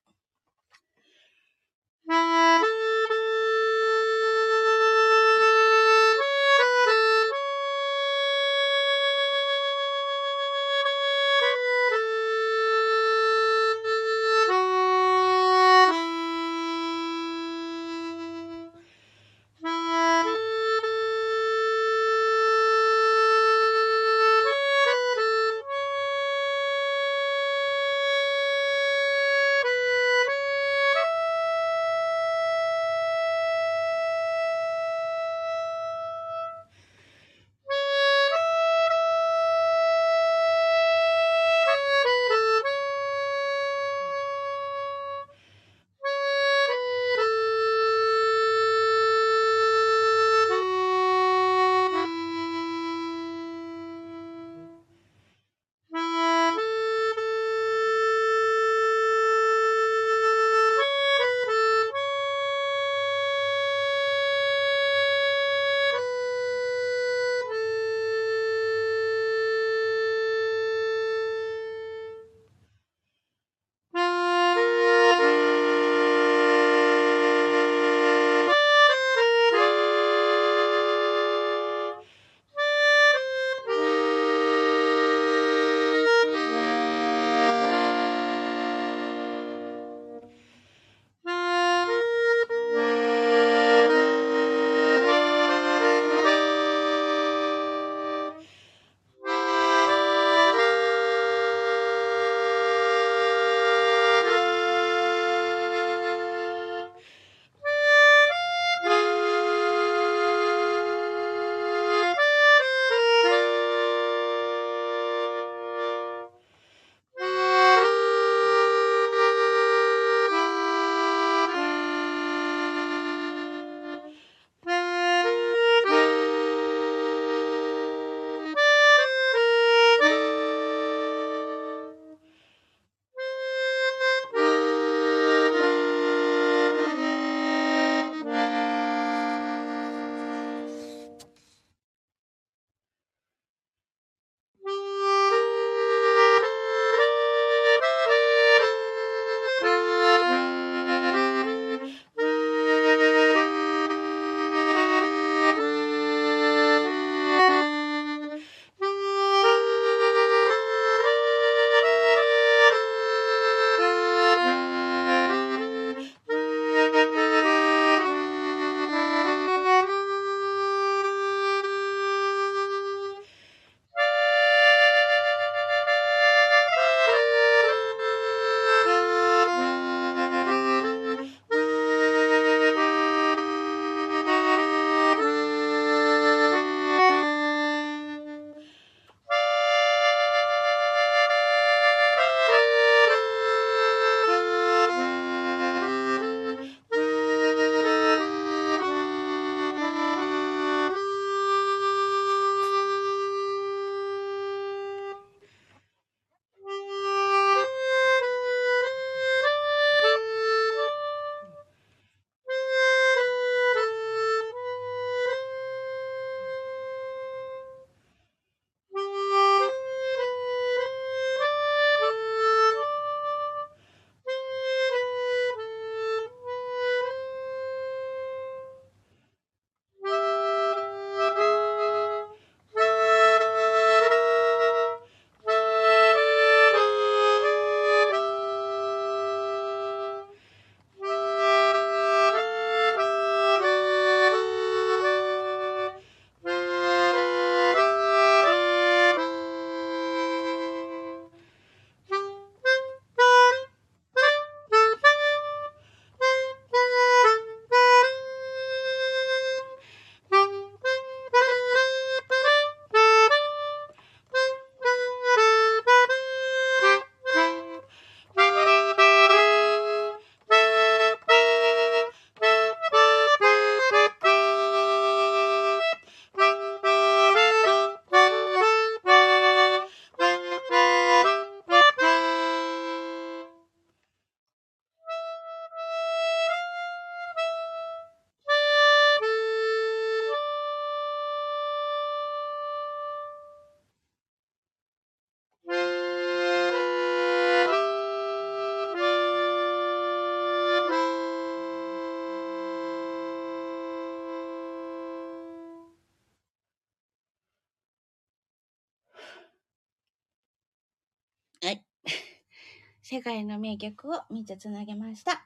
[313.26, 315.32] 世界の名曲を3つつなげました。
[315.32, 315.40] わ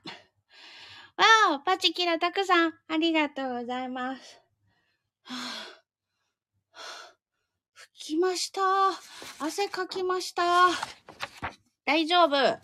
[1.56, 4.42] ーパチキラたくさん、ありがとうございます。
[5.24, 5.34] は
[6.74, 6.78] あ、
[7.72, 8.60] 吹きました。
[9.40, 10.44] 汗かきました。
[11.86, 12.32] 大丈夫。
[12.36, 12.60] ね、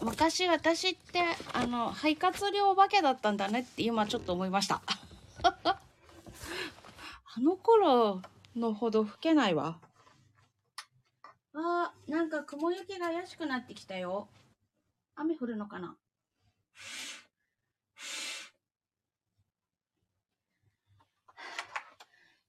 [0.00, 1.20] 昔私って、
[1.52, 4.80] あの、肺活量お化けだったんだねって今ちょっと思いました。
[5.44, 5.78] あ
[7.38, 8.22] の頃
[8.56, 9.78] のほど吹けないわ。
[12.62, 14.28] 雲行きが怪しくなってきたよ。
[15.16, 15.96] 雨降るのかな？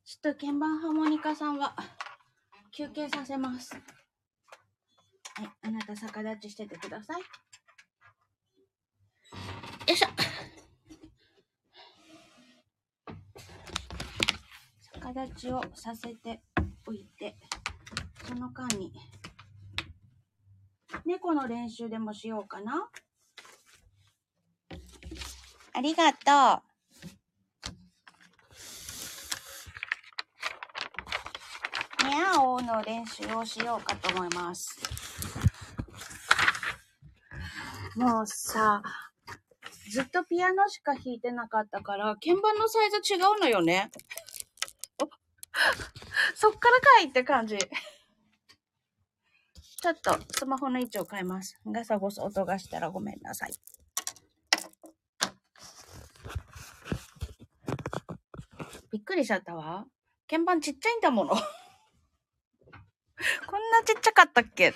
[0.06, 1.76] ちょっと鍵盤ハーモニカさんは
[2.72, 3.74] 休憩させます。
[3.74, 3.80] は
[5.46, 7.18] い、あなた逆立ちしててください。
[7.18, 7.24] よ
[9.96, 10.10] いしょ。
[14.94, 16.44] 逆立ちをさせて
[16.86, 17.36] おいて。
[18.28, 18.94] その間に、
[21.06, 22.90] 猫の練習でもしようかな。
[25.74, 26.74] ありがとう。
[32.08, 34.80] にゃおの練習をしようかと思います。
[37.96, 38.82] もうさ、
[39.92, 43.92] ずっとピアノしか弾いてなかったから、鍵盤のサイズ違うのよね。
[46.36, 47.58] そっからかいって感じ。
[49.84, 51.60] ちょっとスマホの位置を変えます。
[51.66, 53.54] ガサゴソ音がしたらごめんなさい。
[58.94, 59.86] びっくりしちゃったわ。
[60.30, 61.36] 鍵盤ちっちゃいんだもの。
[61.36, 61.42] こん
[63.72, 64.74] なちっちゃかったっけ？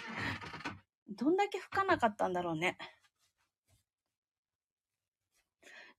[1.08, 2.78] どんだけ吹かなかったんだろうね。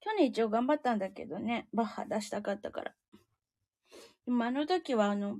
[0.00, 1.66] 去年一応頑張ったんだけどね。
[1.72, 2.94] バッハ出したかったから。
[4.26, 5.38] でもあの時はあの、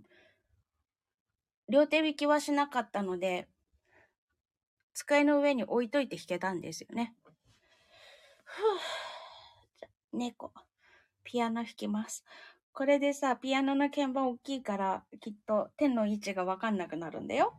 [1.69, 3.47] 両手引きはしなかったので、
[4.99, 7.15] 机の上に置いといて弾けたんですよね。
[8.45, 8.65] ふぅ。
[9.79, 10.53] じゃ、猫。
[11.23, 12.25] ピアノ弾きます。
[12.73, 17.55] これでさ、ピアノの鍵盤大きいから、きっと手の位置がわかんなくなるんだよ。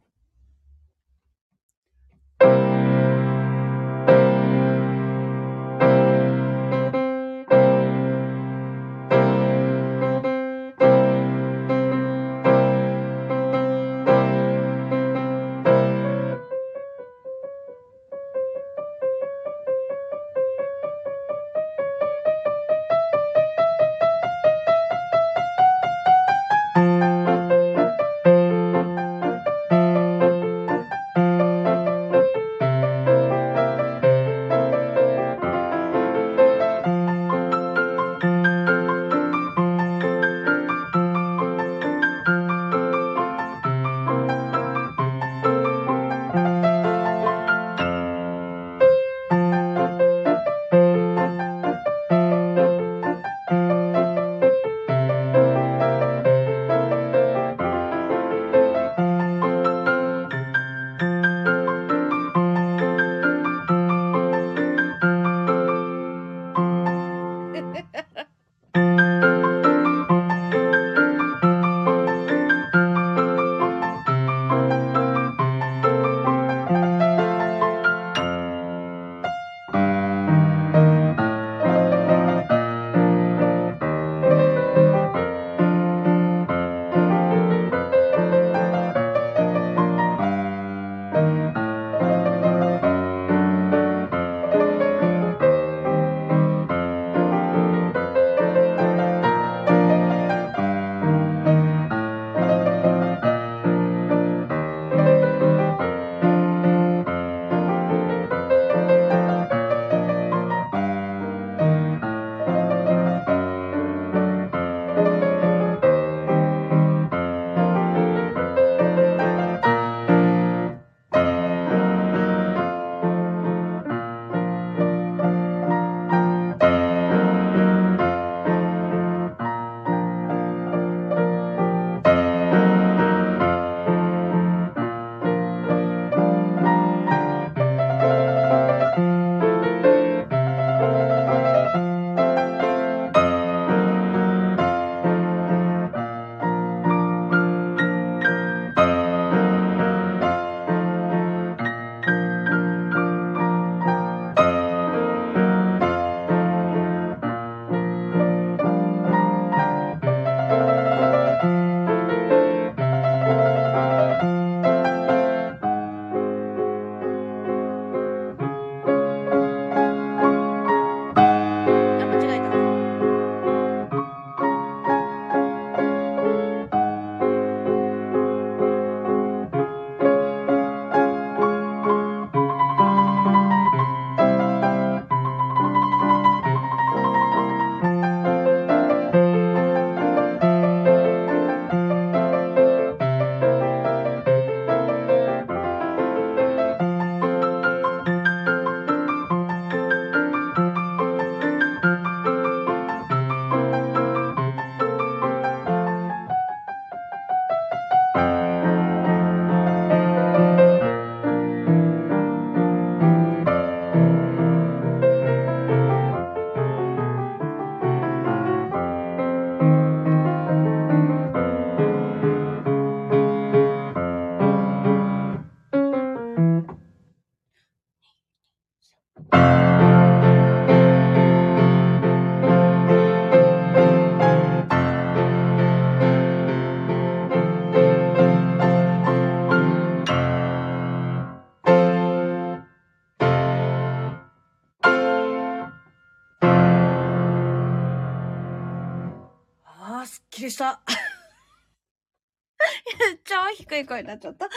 [253.90, 254.48] 声になっちゃった。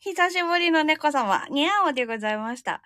[0.00, 2.82] 久しぶりの猫様、にゃおでございました。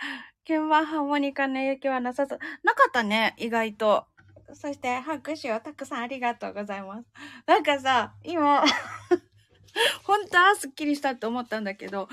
[0.46, 2.38] 鍵盤ハーモニカの影響はなさそう。
[2.64, 4.04] なかったね、意外と。
[4.52, 7.06] そして、拍手をたくさんありがとうございます。
[7.46, 8.64] なんかさ、今、
[10.02, 12.08] 本当はすっきりしたって思ったんだけど、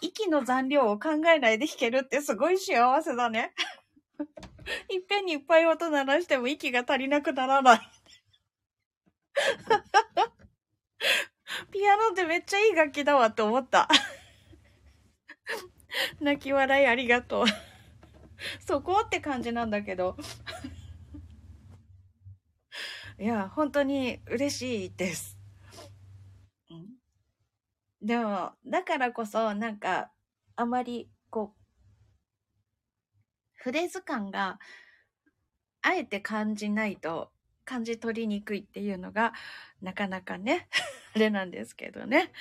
[0.00, 3.52] 息の残量を考えないで弾けるってすごい幸せだね。
[4.88, 7.80] いっぺんにいっぱい音鳴らしても息が足りなくならない。
[11.70, 13.88] ピアノってめっちゃいい楽器だわって思った。
[16.20, 17.46] 泣き笑いありがとう。
[18.66, 20.16] そこって感じなんだけど。
[23.18, 25.38] いや、本当に嬉しいです。
[28.00, 30.10] でも、だからこそ、なんか、
[30.56, 31.60] あまり、こう、
[33.52, 34.58] フレーズ感が、
[35.82, 37.30] あえて感じないと、
[37.70, 39.32] 感じ取りにくいっていうのが、
[39.80, 40.68] なかなかね、
[41.14, 42.32] あれなんですけどね。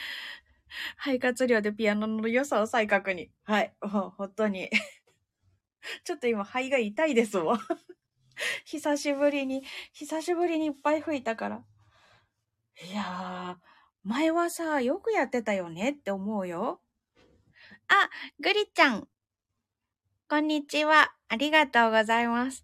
[0.98, 3.30] 肺活量でピアノの良さを再確認。
[3.44, 3.76] はい。
[3.80, 4.72] もう本当に。
[6.04, 7.60] ちょっと今肺が痛いですもん。
[8.66, 11.64] 久しぶりに、久しぶりにいっぱい吹いたから。
[12.82, 13.58] いやー、
[14.04, 16.82] 前はさ、よくやってたよねって思うよ。
[17.88, 19.08] あ、グリちゃん。
[20.28, 21.14] こんにちは。
[21.28, 22.64] ありがとうございます。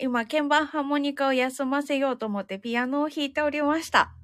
[0.00, 4.14] 今、鍵盤ハーモニカを休ませようと思ってピアノを弾いておりました。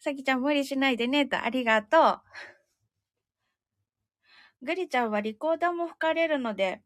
[0.00, 2.20] さきちゃん無理しないでねとありがとう。
[4.62, 6.82] グリちゃんはリコーダーも吹かれるので、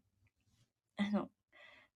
[0.96, 1.30] あの、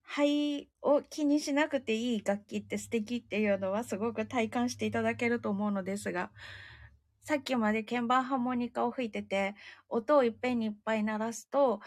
[0.03, 6.31] 肺を気にしなくていい楽器って素敵っていうのはすごく体感していただけると思うのですが、
[7.25, 9.55] さっきまで鍵盤ハーモニカを吹いてて、
[9.89, 11.81] 音をいっぺんにいっぱい鳴らすと、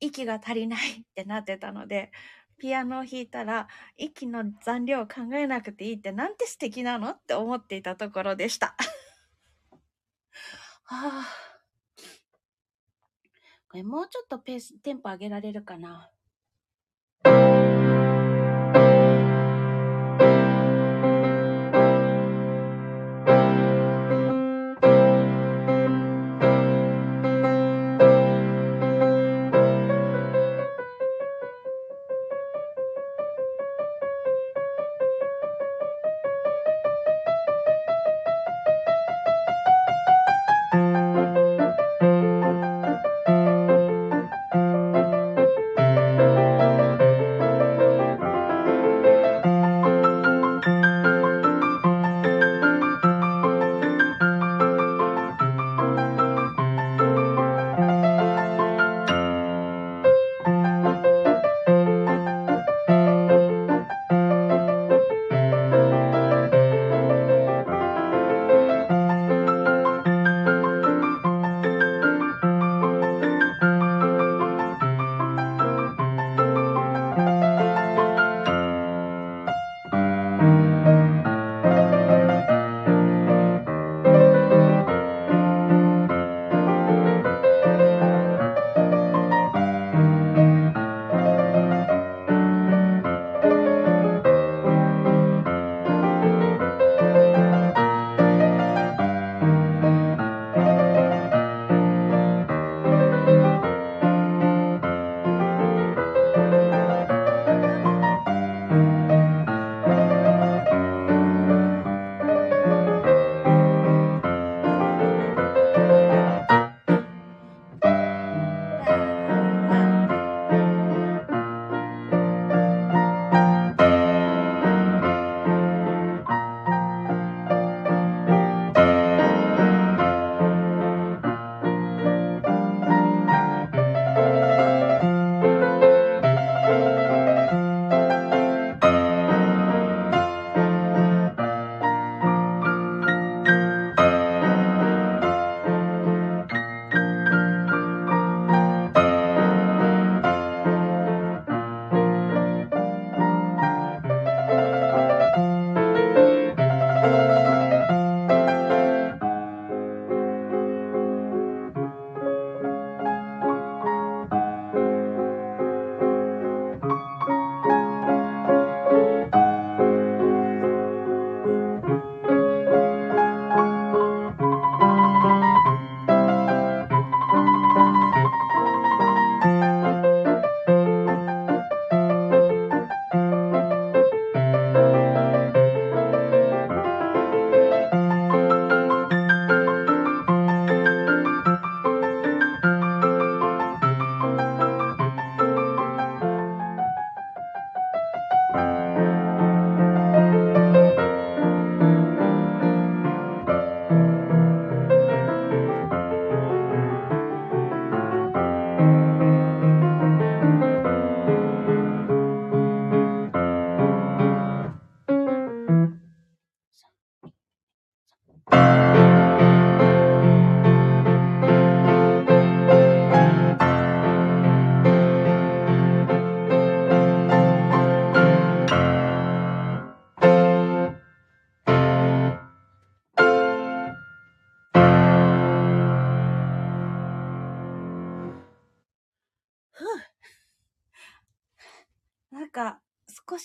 [0.00, 2.12] 息が足りないってなってたので、
[2.58, 8.74] ピアノを弾いたら、息の残量を考えなくていいってなんて素敵なのって思っていたところでした。
[10.84, 11.26] はあ、
[13.68, 16.10] これもうちょっとペース、テンポ上げられるかな。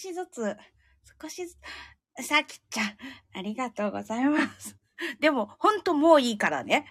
[0.03, 0.57] しずつ、
[1.21, 1.55] 少しず
[2.17, 2.97] つ、さきちゃん、
[3.33, 4.77] ありがとうございます。
[5.19, 6.85] でも、ほんともういいからね。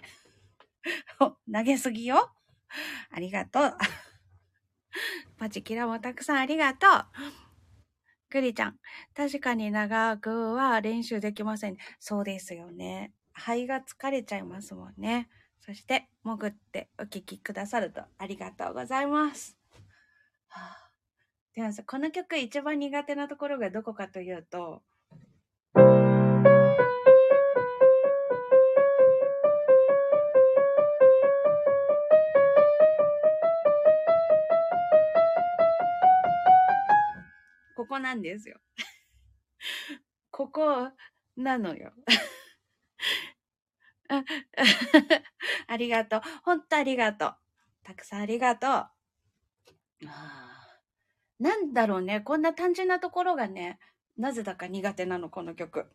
[1.19, 2.33] 投げすぎよ。
[3.11, 3.77] ありがとう。
[5.37, 7.05] パチキラもたくさんありがとう。
[8.29, 8.79] クリちゃん、
[9.15, 11.77] 確かに長くは練習できません。
[11.99, 13.13] そうですよね。
[13.33, 15.29] 肺が疲れちゃいますもんね。
[15.59, 19.57] そして、潜ってお聴きくださるとありがとうございます。
[20.47, 20.82] はあ、
[21.55, 24.81] でもさ、この曲一番苦手なところがどこかというと、
[37.75, 38.57] ここなんですよ。
[40.31, 40.91] ここ
[41.35, 41.93] なのよ。
[45.67, 46.21] ありがとう。
[46.43, 47.35] ほんとありがとう。
[47.83, 48.89] たくさんありがとう。
[51.39, 52.21] なんだろうね。
[52.21, 53.79] こんな単純なところがね、
[54.17, 55.85] なぜだか苦手なの、この曲。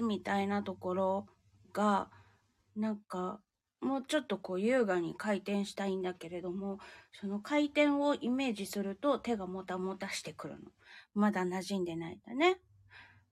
[0.00, 1.26] みたいなところ
[1.72, 2.08] が
[2.76, 3.40] なんか
[3.80, 6.78] もうちょっとこう優雅に回転したいんだけれども
[7.18, 10.70] その回転をイメージすると手がもたもたしてくるの。
[11.14, 12.60] まだ馴染んでないんだね。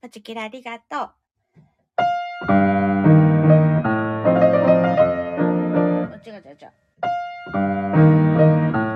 [0.01, 1.15] パチキラありがとう。
[6.27, 6.65] 違う違う違
[8.85, 8.88] う。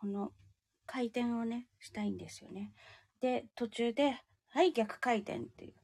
[0.00, 0.32] この
[0.86, 2.72] 回転をね、したいんですよね。
[3.20, 4.18] で、途中で、
[4.48, 5.74] はい、逆回転っていう。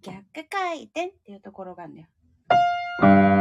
[0.00, 3.31] 逆回転っていうところがあ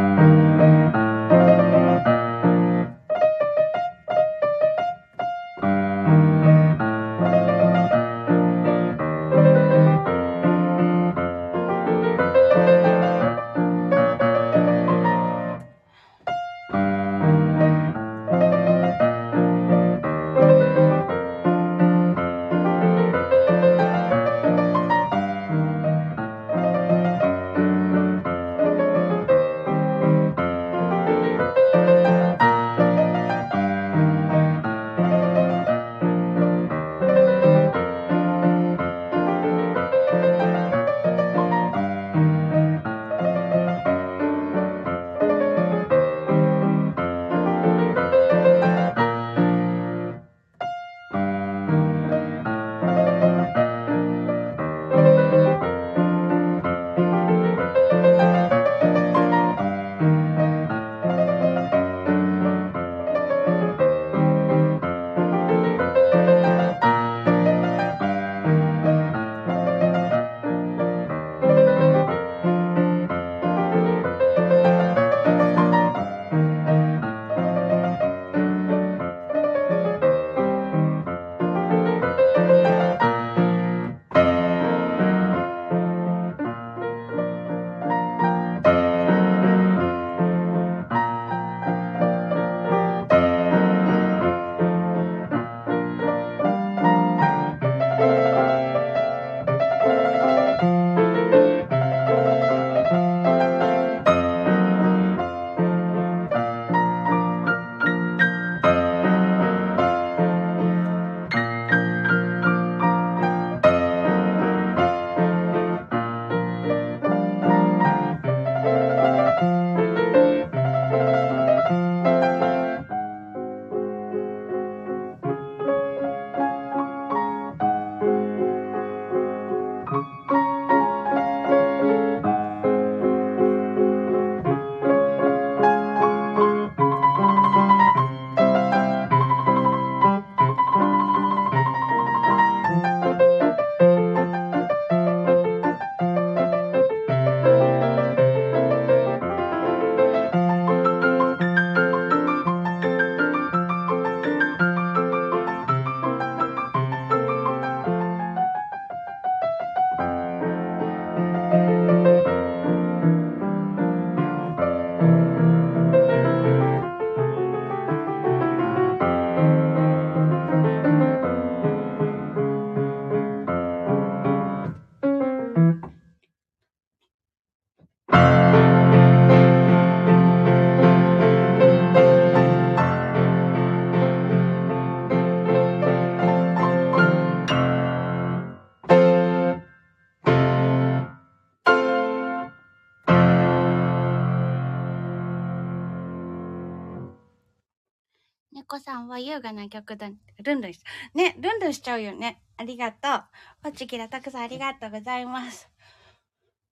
[199.26, 200.10] 優雅な曲だ。
[200.44, 200.82] ルンルンし、
[201.14, 202.42] ね、ルンルンしちゃうよね。
[202.58, 203.24] ありがとう。
[203.64, 205.70] ポチキラたくさんありがとうございます。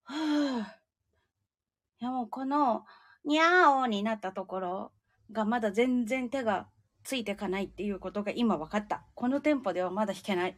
[0.04, 0.80] はぁ。
[2.00, 2.84] いやもうこの、
[3.24, 4.92] にゃーおになったところ
[5.32, 6.68] がまだ全然手が
[7.04, 9.04] ついてかないっていうことが今分かった。
[9.14, 10.56] このテンポではまだ弾けない。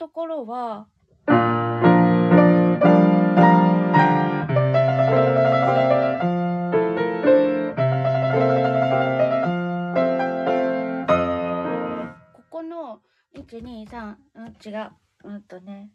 [0.00, 0.86] ところは、
[1.26, 1.34] こ
[12.48, 13.02] この、
[13.36, 14.90] 1、2、3、うん、違う。
[15.24, 15.90] うんとね、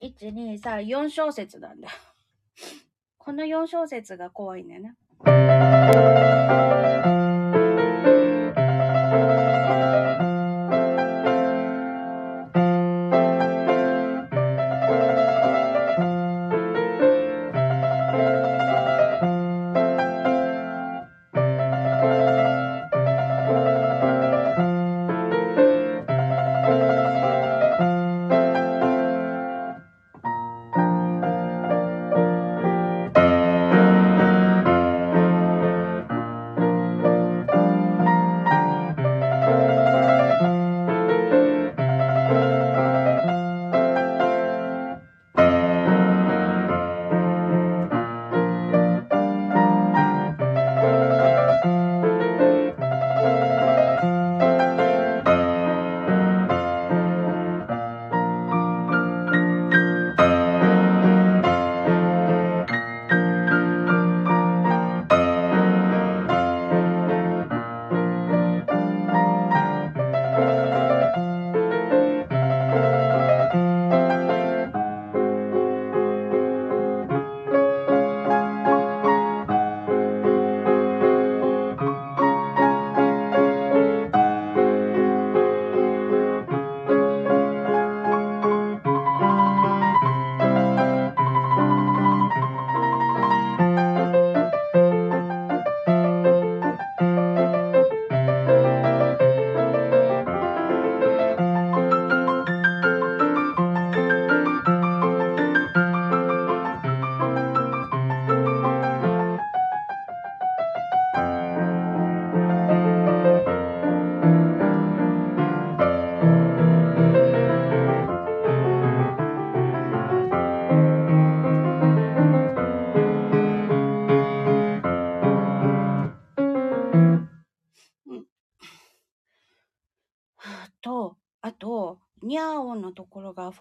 [0.00, 1.90] 1、2、3、4小節なんだ。
[3.18, 4.96] この4小節が怖いんだよね。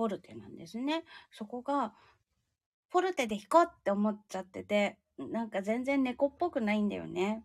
[0.01, 1.03] フォルテなんですね。
[1.31, 1.93] そこが、
[2.89, 7.43] フォルテで弾こうって思っちゃってて、なんか全然猫っぽくないんだよね。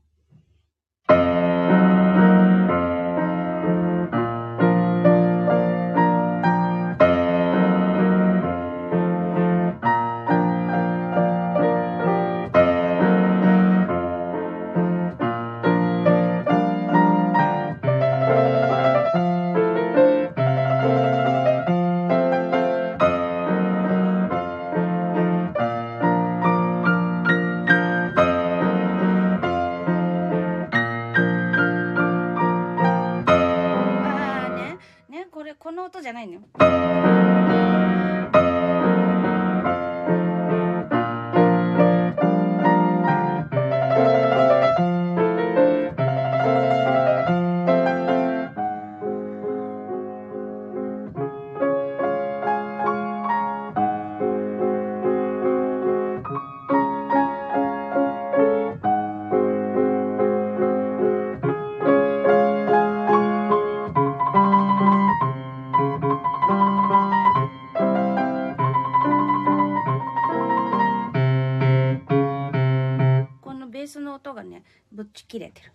[75.16, 75.72] ち切れてる。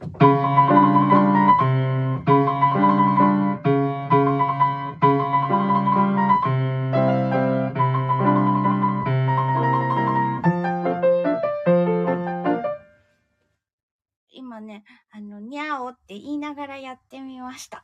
[14.33, 17.83] 今ね、あの、にゃおって言いながらやってみました。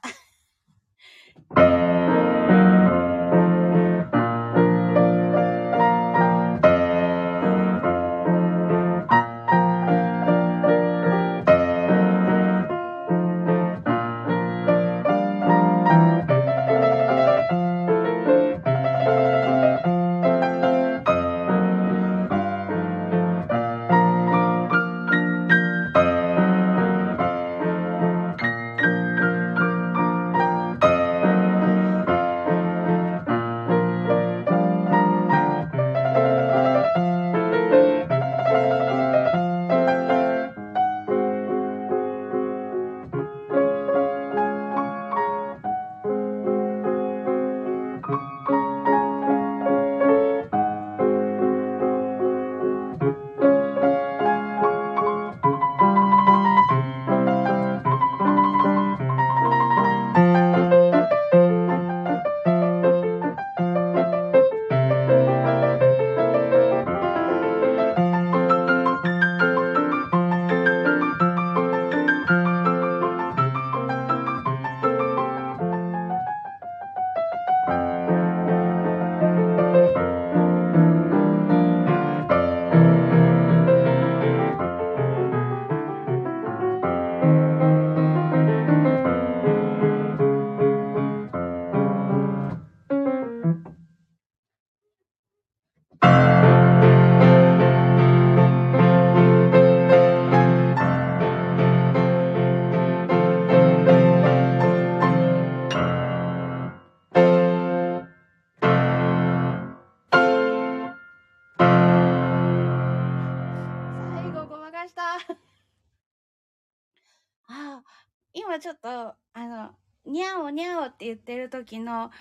[121.08, 122.12] 言ってる時の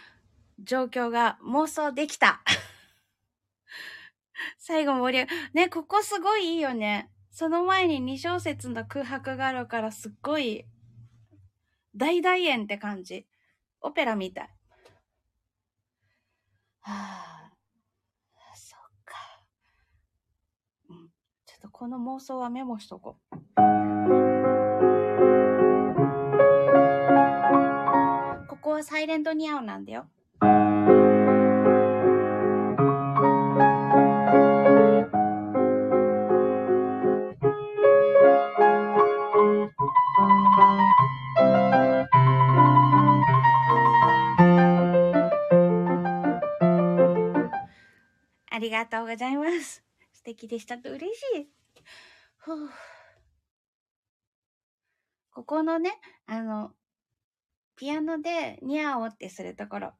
[0.58, 2.42] 状況が妄想できた。
[4.58, 7.10] 最後盛り上がね、ここすごいいいよね。
[7.30, 10.64] その前に2小節の空白があるからすっごい
[11.94, 13.26] 大大演って感じ。
[13.80, 14.50] オペラみたい。
[16.80, 17.52] はあ、
[18.54, 19.16] そっか。
[20.88, 21.10] うん。
[21.46, 23.75] ちょっとこの妄想はメモしとこう。
[28.76, 30.06] はサイレントニャオなんだよ。
[48.48, 49.82] ありがとうございます。
[50.12, 51.48] 素敵でしたと嬉しい。
[55.30, 56.72] ここのね、あの、
[57.76, 59.92] ピアノでニャオってするところ。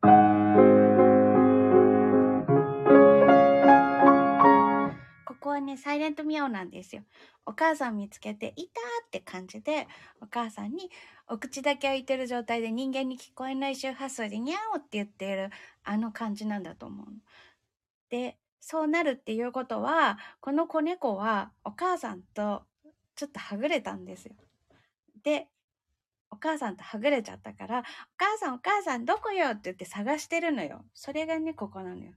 [5.26, 7.02] ここはね、サイレントミャオなんですよ。
[7.44, 9.86] お母さん見つけて、いたって感じで、
[10.22, 10.90] お母さんに
[11.28, 15.50] お口だけ開いてる状態で人間に聞こえない周波数でニャオって言っている
[15.84, 17.06] あの感じなんだと思う。
[18.08, 22.62] で、そうなるっていうことは、この子猫はお母さんと
[23.16, 24.34] ちょっとはぐれたんですよ。
[25.22, 25.48] で、
[26.30, 27.82] お母さんとはぐれちゃったから、お
[28.16, 29.50] 母さんお母さんどこよ？
[29.50, 30.84] って言って探してるのよ。
[30.94, 32.12] それがね、ここなのよ。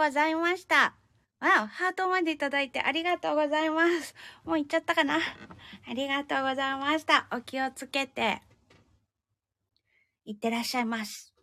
[0.00, 0.76] ございました。
[0.76, 0.94] わ
[1.40, 4.14] あ、ハートまでいただいてありがとうございます。
[4.44, 5.20] もう行っちゃったかなあ
[5.92, 7.26] りがとうございました。
[7.30, 8.40] お気をつけて。
[10.24, 11.34] いってらっしゃいます。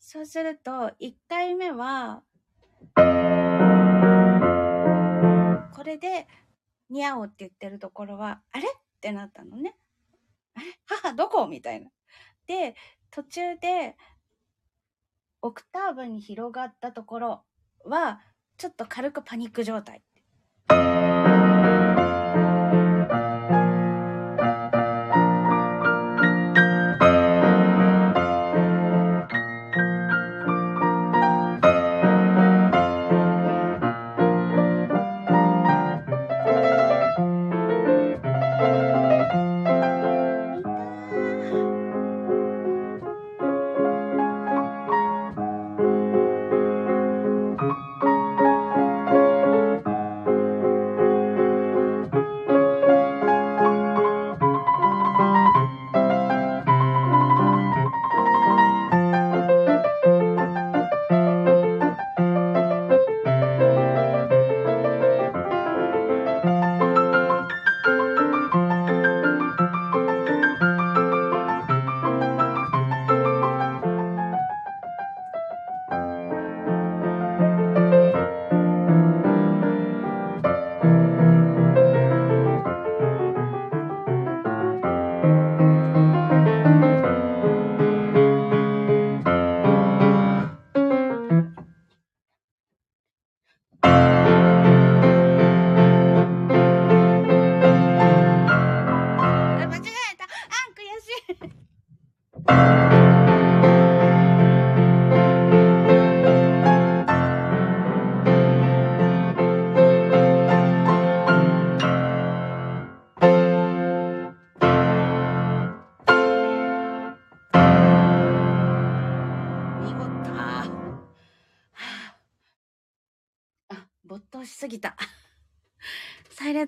[0.00, 2.24] そうすると、1回目は、
[5.72, 6.26] これで、
[6.90, 8.66] にゃおって言ってるところは、あれ？
[8.66, 9.76] ってなったのね。
[10.54, 10.66] あれ？
[10.84, 11.46] 母どこ？
[11.46, 11.90] みたいな。
[12.48, 12.74] で、
[13.12, 13.96] 途中で、
[15.42, 17.42] オクターブに広がったところ
[17.84, 18.20] は、
[18.56, 20.02] ちょっと軽くパニック状態。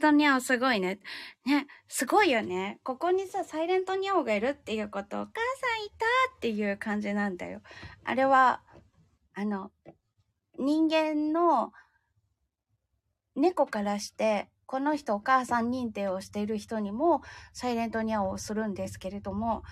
[0.05, 0.99] トニャオすごいね。
[1.47, 2.79] ね、すごいよね。
[2.85, 6.05] ここにさ、サイレントニャオがいるっていうこと、お母さんいた
[6.37, 7.63] っていう感じなんだよ。
[8.05, 8.63] あれは、
[9.33, 9.71] あの、
[10.59, 11.73] 人間の
[13.35, 17.23] 猫からして、この人お母さん認定をしている人にも、
[17.55, 19.63] サイレントニャオをするんですけれども、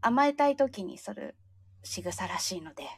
[0.00, 1.36] 甘えたい時にする
[1.84, 2.88] 仕草らしいので、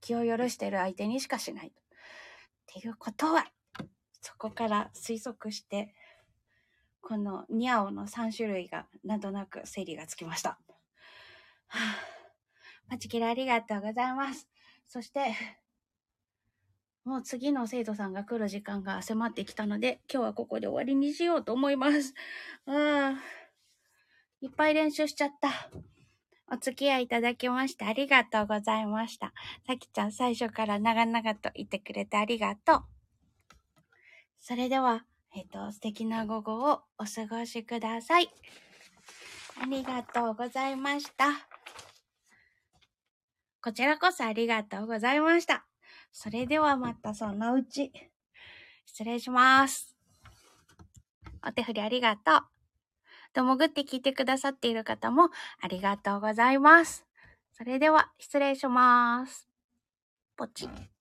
[0.00, 1.68] 気を許している相手にしかしない。
[1.68, 1.70] っ
[2.66, 3.46] ていうことは、
[4.20, 5.94] そこから推測して、
[7.00, 10.58] このニャオの3種類がなんとなく整理がつきました。
[11.68, 11.96] はあ、
[12.88, 14.48] パチキラありがとうございます。
[14.86, 15.34] そして、
[17.04, 22.14] もう次の生徒さんが来る時間が迫ってきたので、今日はここで終わりにしようと思います。
[22.66, 23.20] ああ、
[24.42, 25.50] いっぱい練習しちゃった。
[26.52, 29.32] お付き合いいただきましてありがとうございました。
[29.66, 32.99] さきちゃん最初から長々と言ってくれてありがとう。
[34.40, 35.04] それでは、
[35.34, 38.30] えっ、と、素敵な午後をお過ごしください。
[39.62, 41.26] ありがとうございました。
[43.62, 45.66] こちらこそありがとうございました。
[46.12, 47.92] それではまたそのうち。
[48.86, 49.94] 失礼します。
[51.46, 52.42] お手振りありがとう。
[53.32, 55.30] と、潜って聞いてくださっている方も
[55.60, 57.06] ありがとうございます。
[57.52, 59.46] それでは失礼します。
[60.36, 60.99] ポチッ。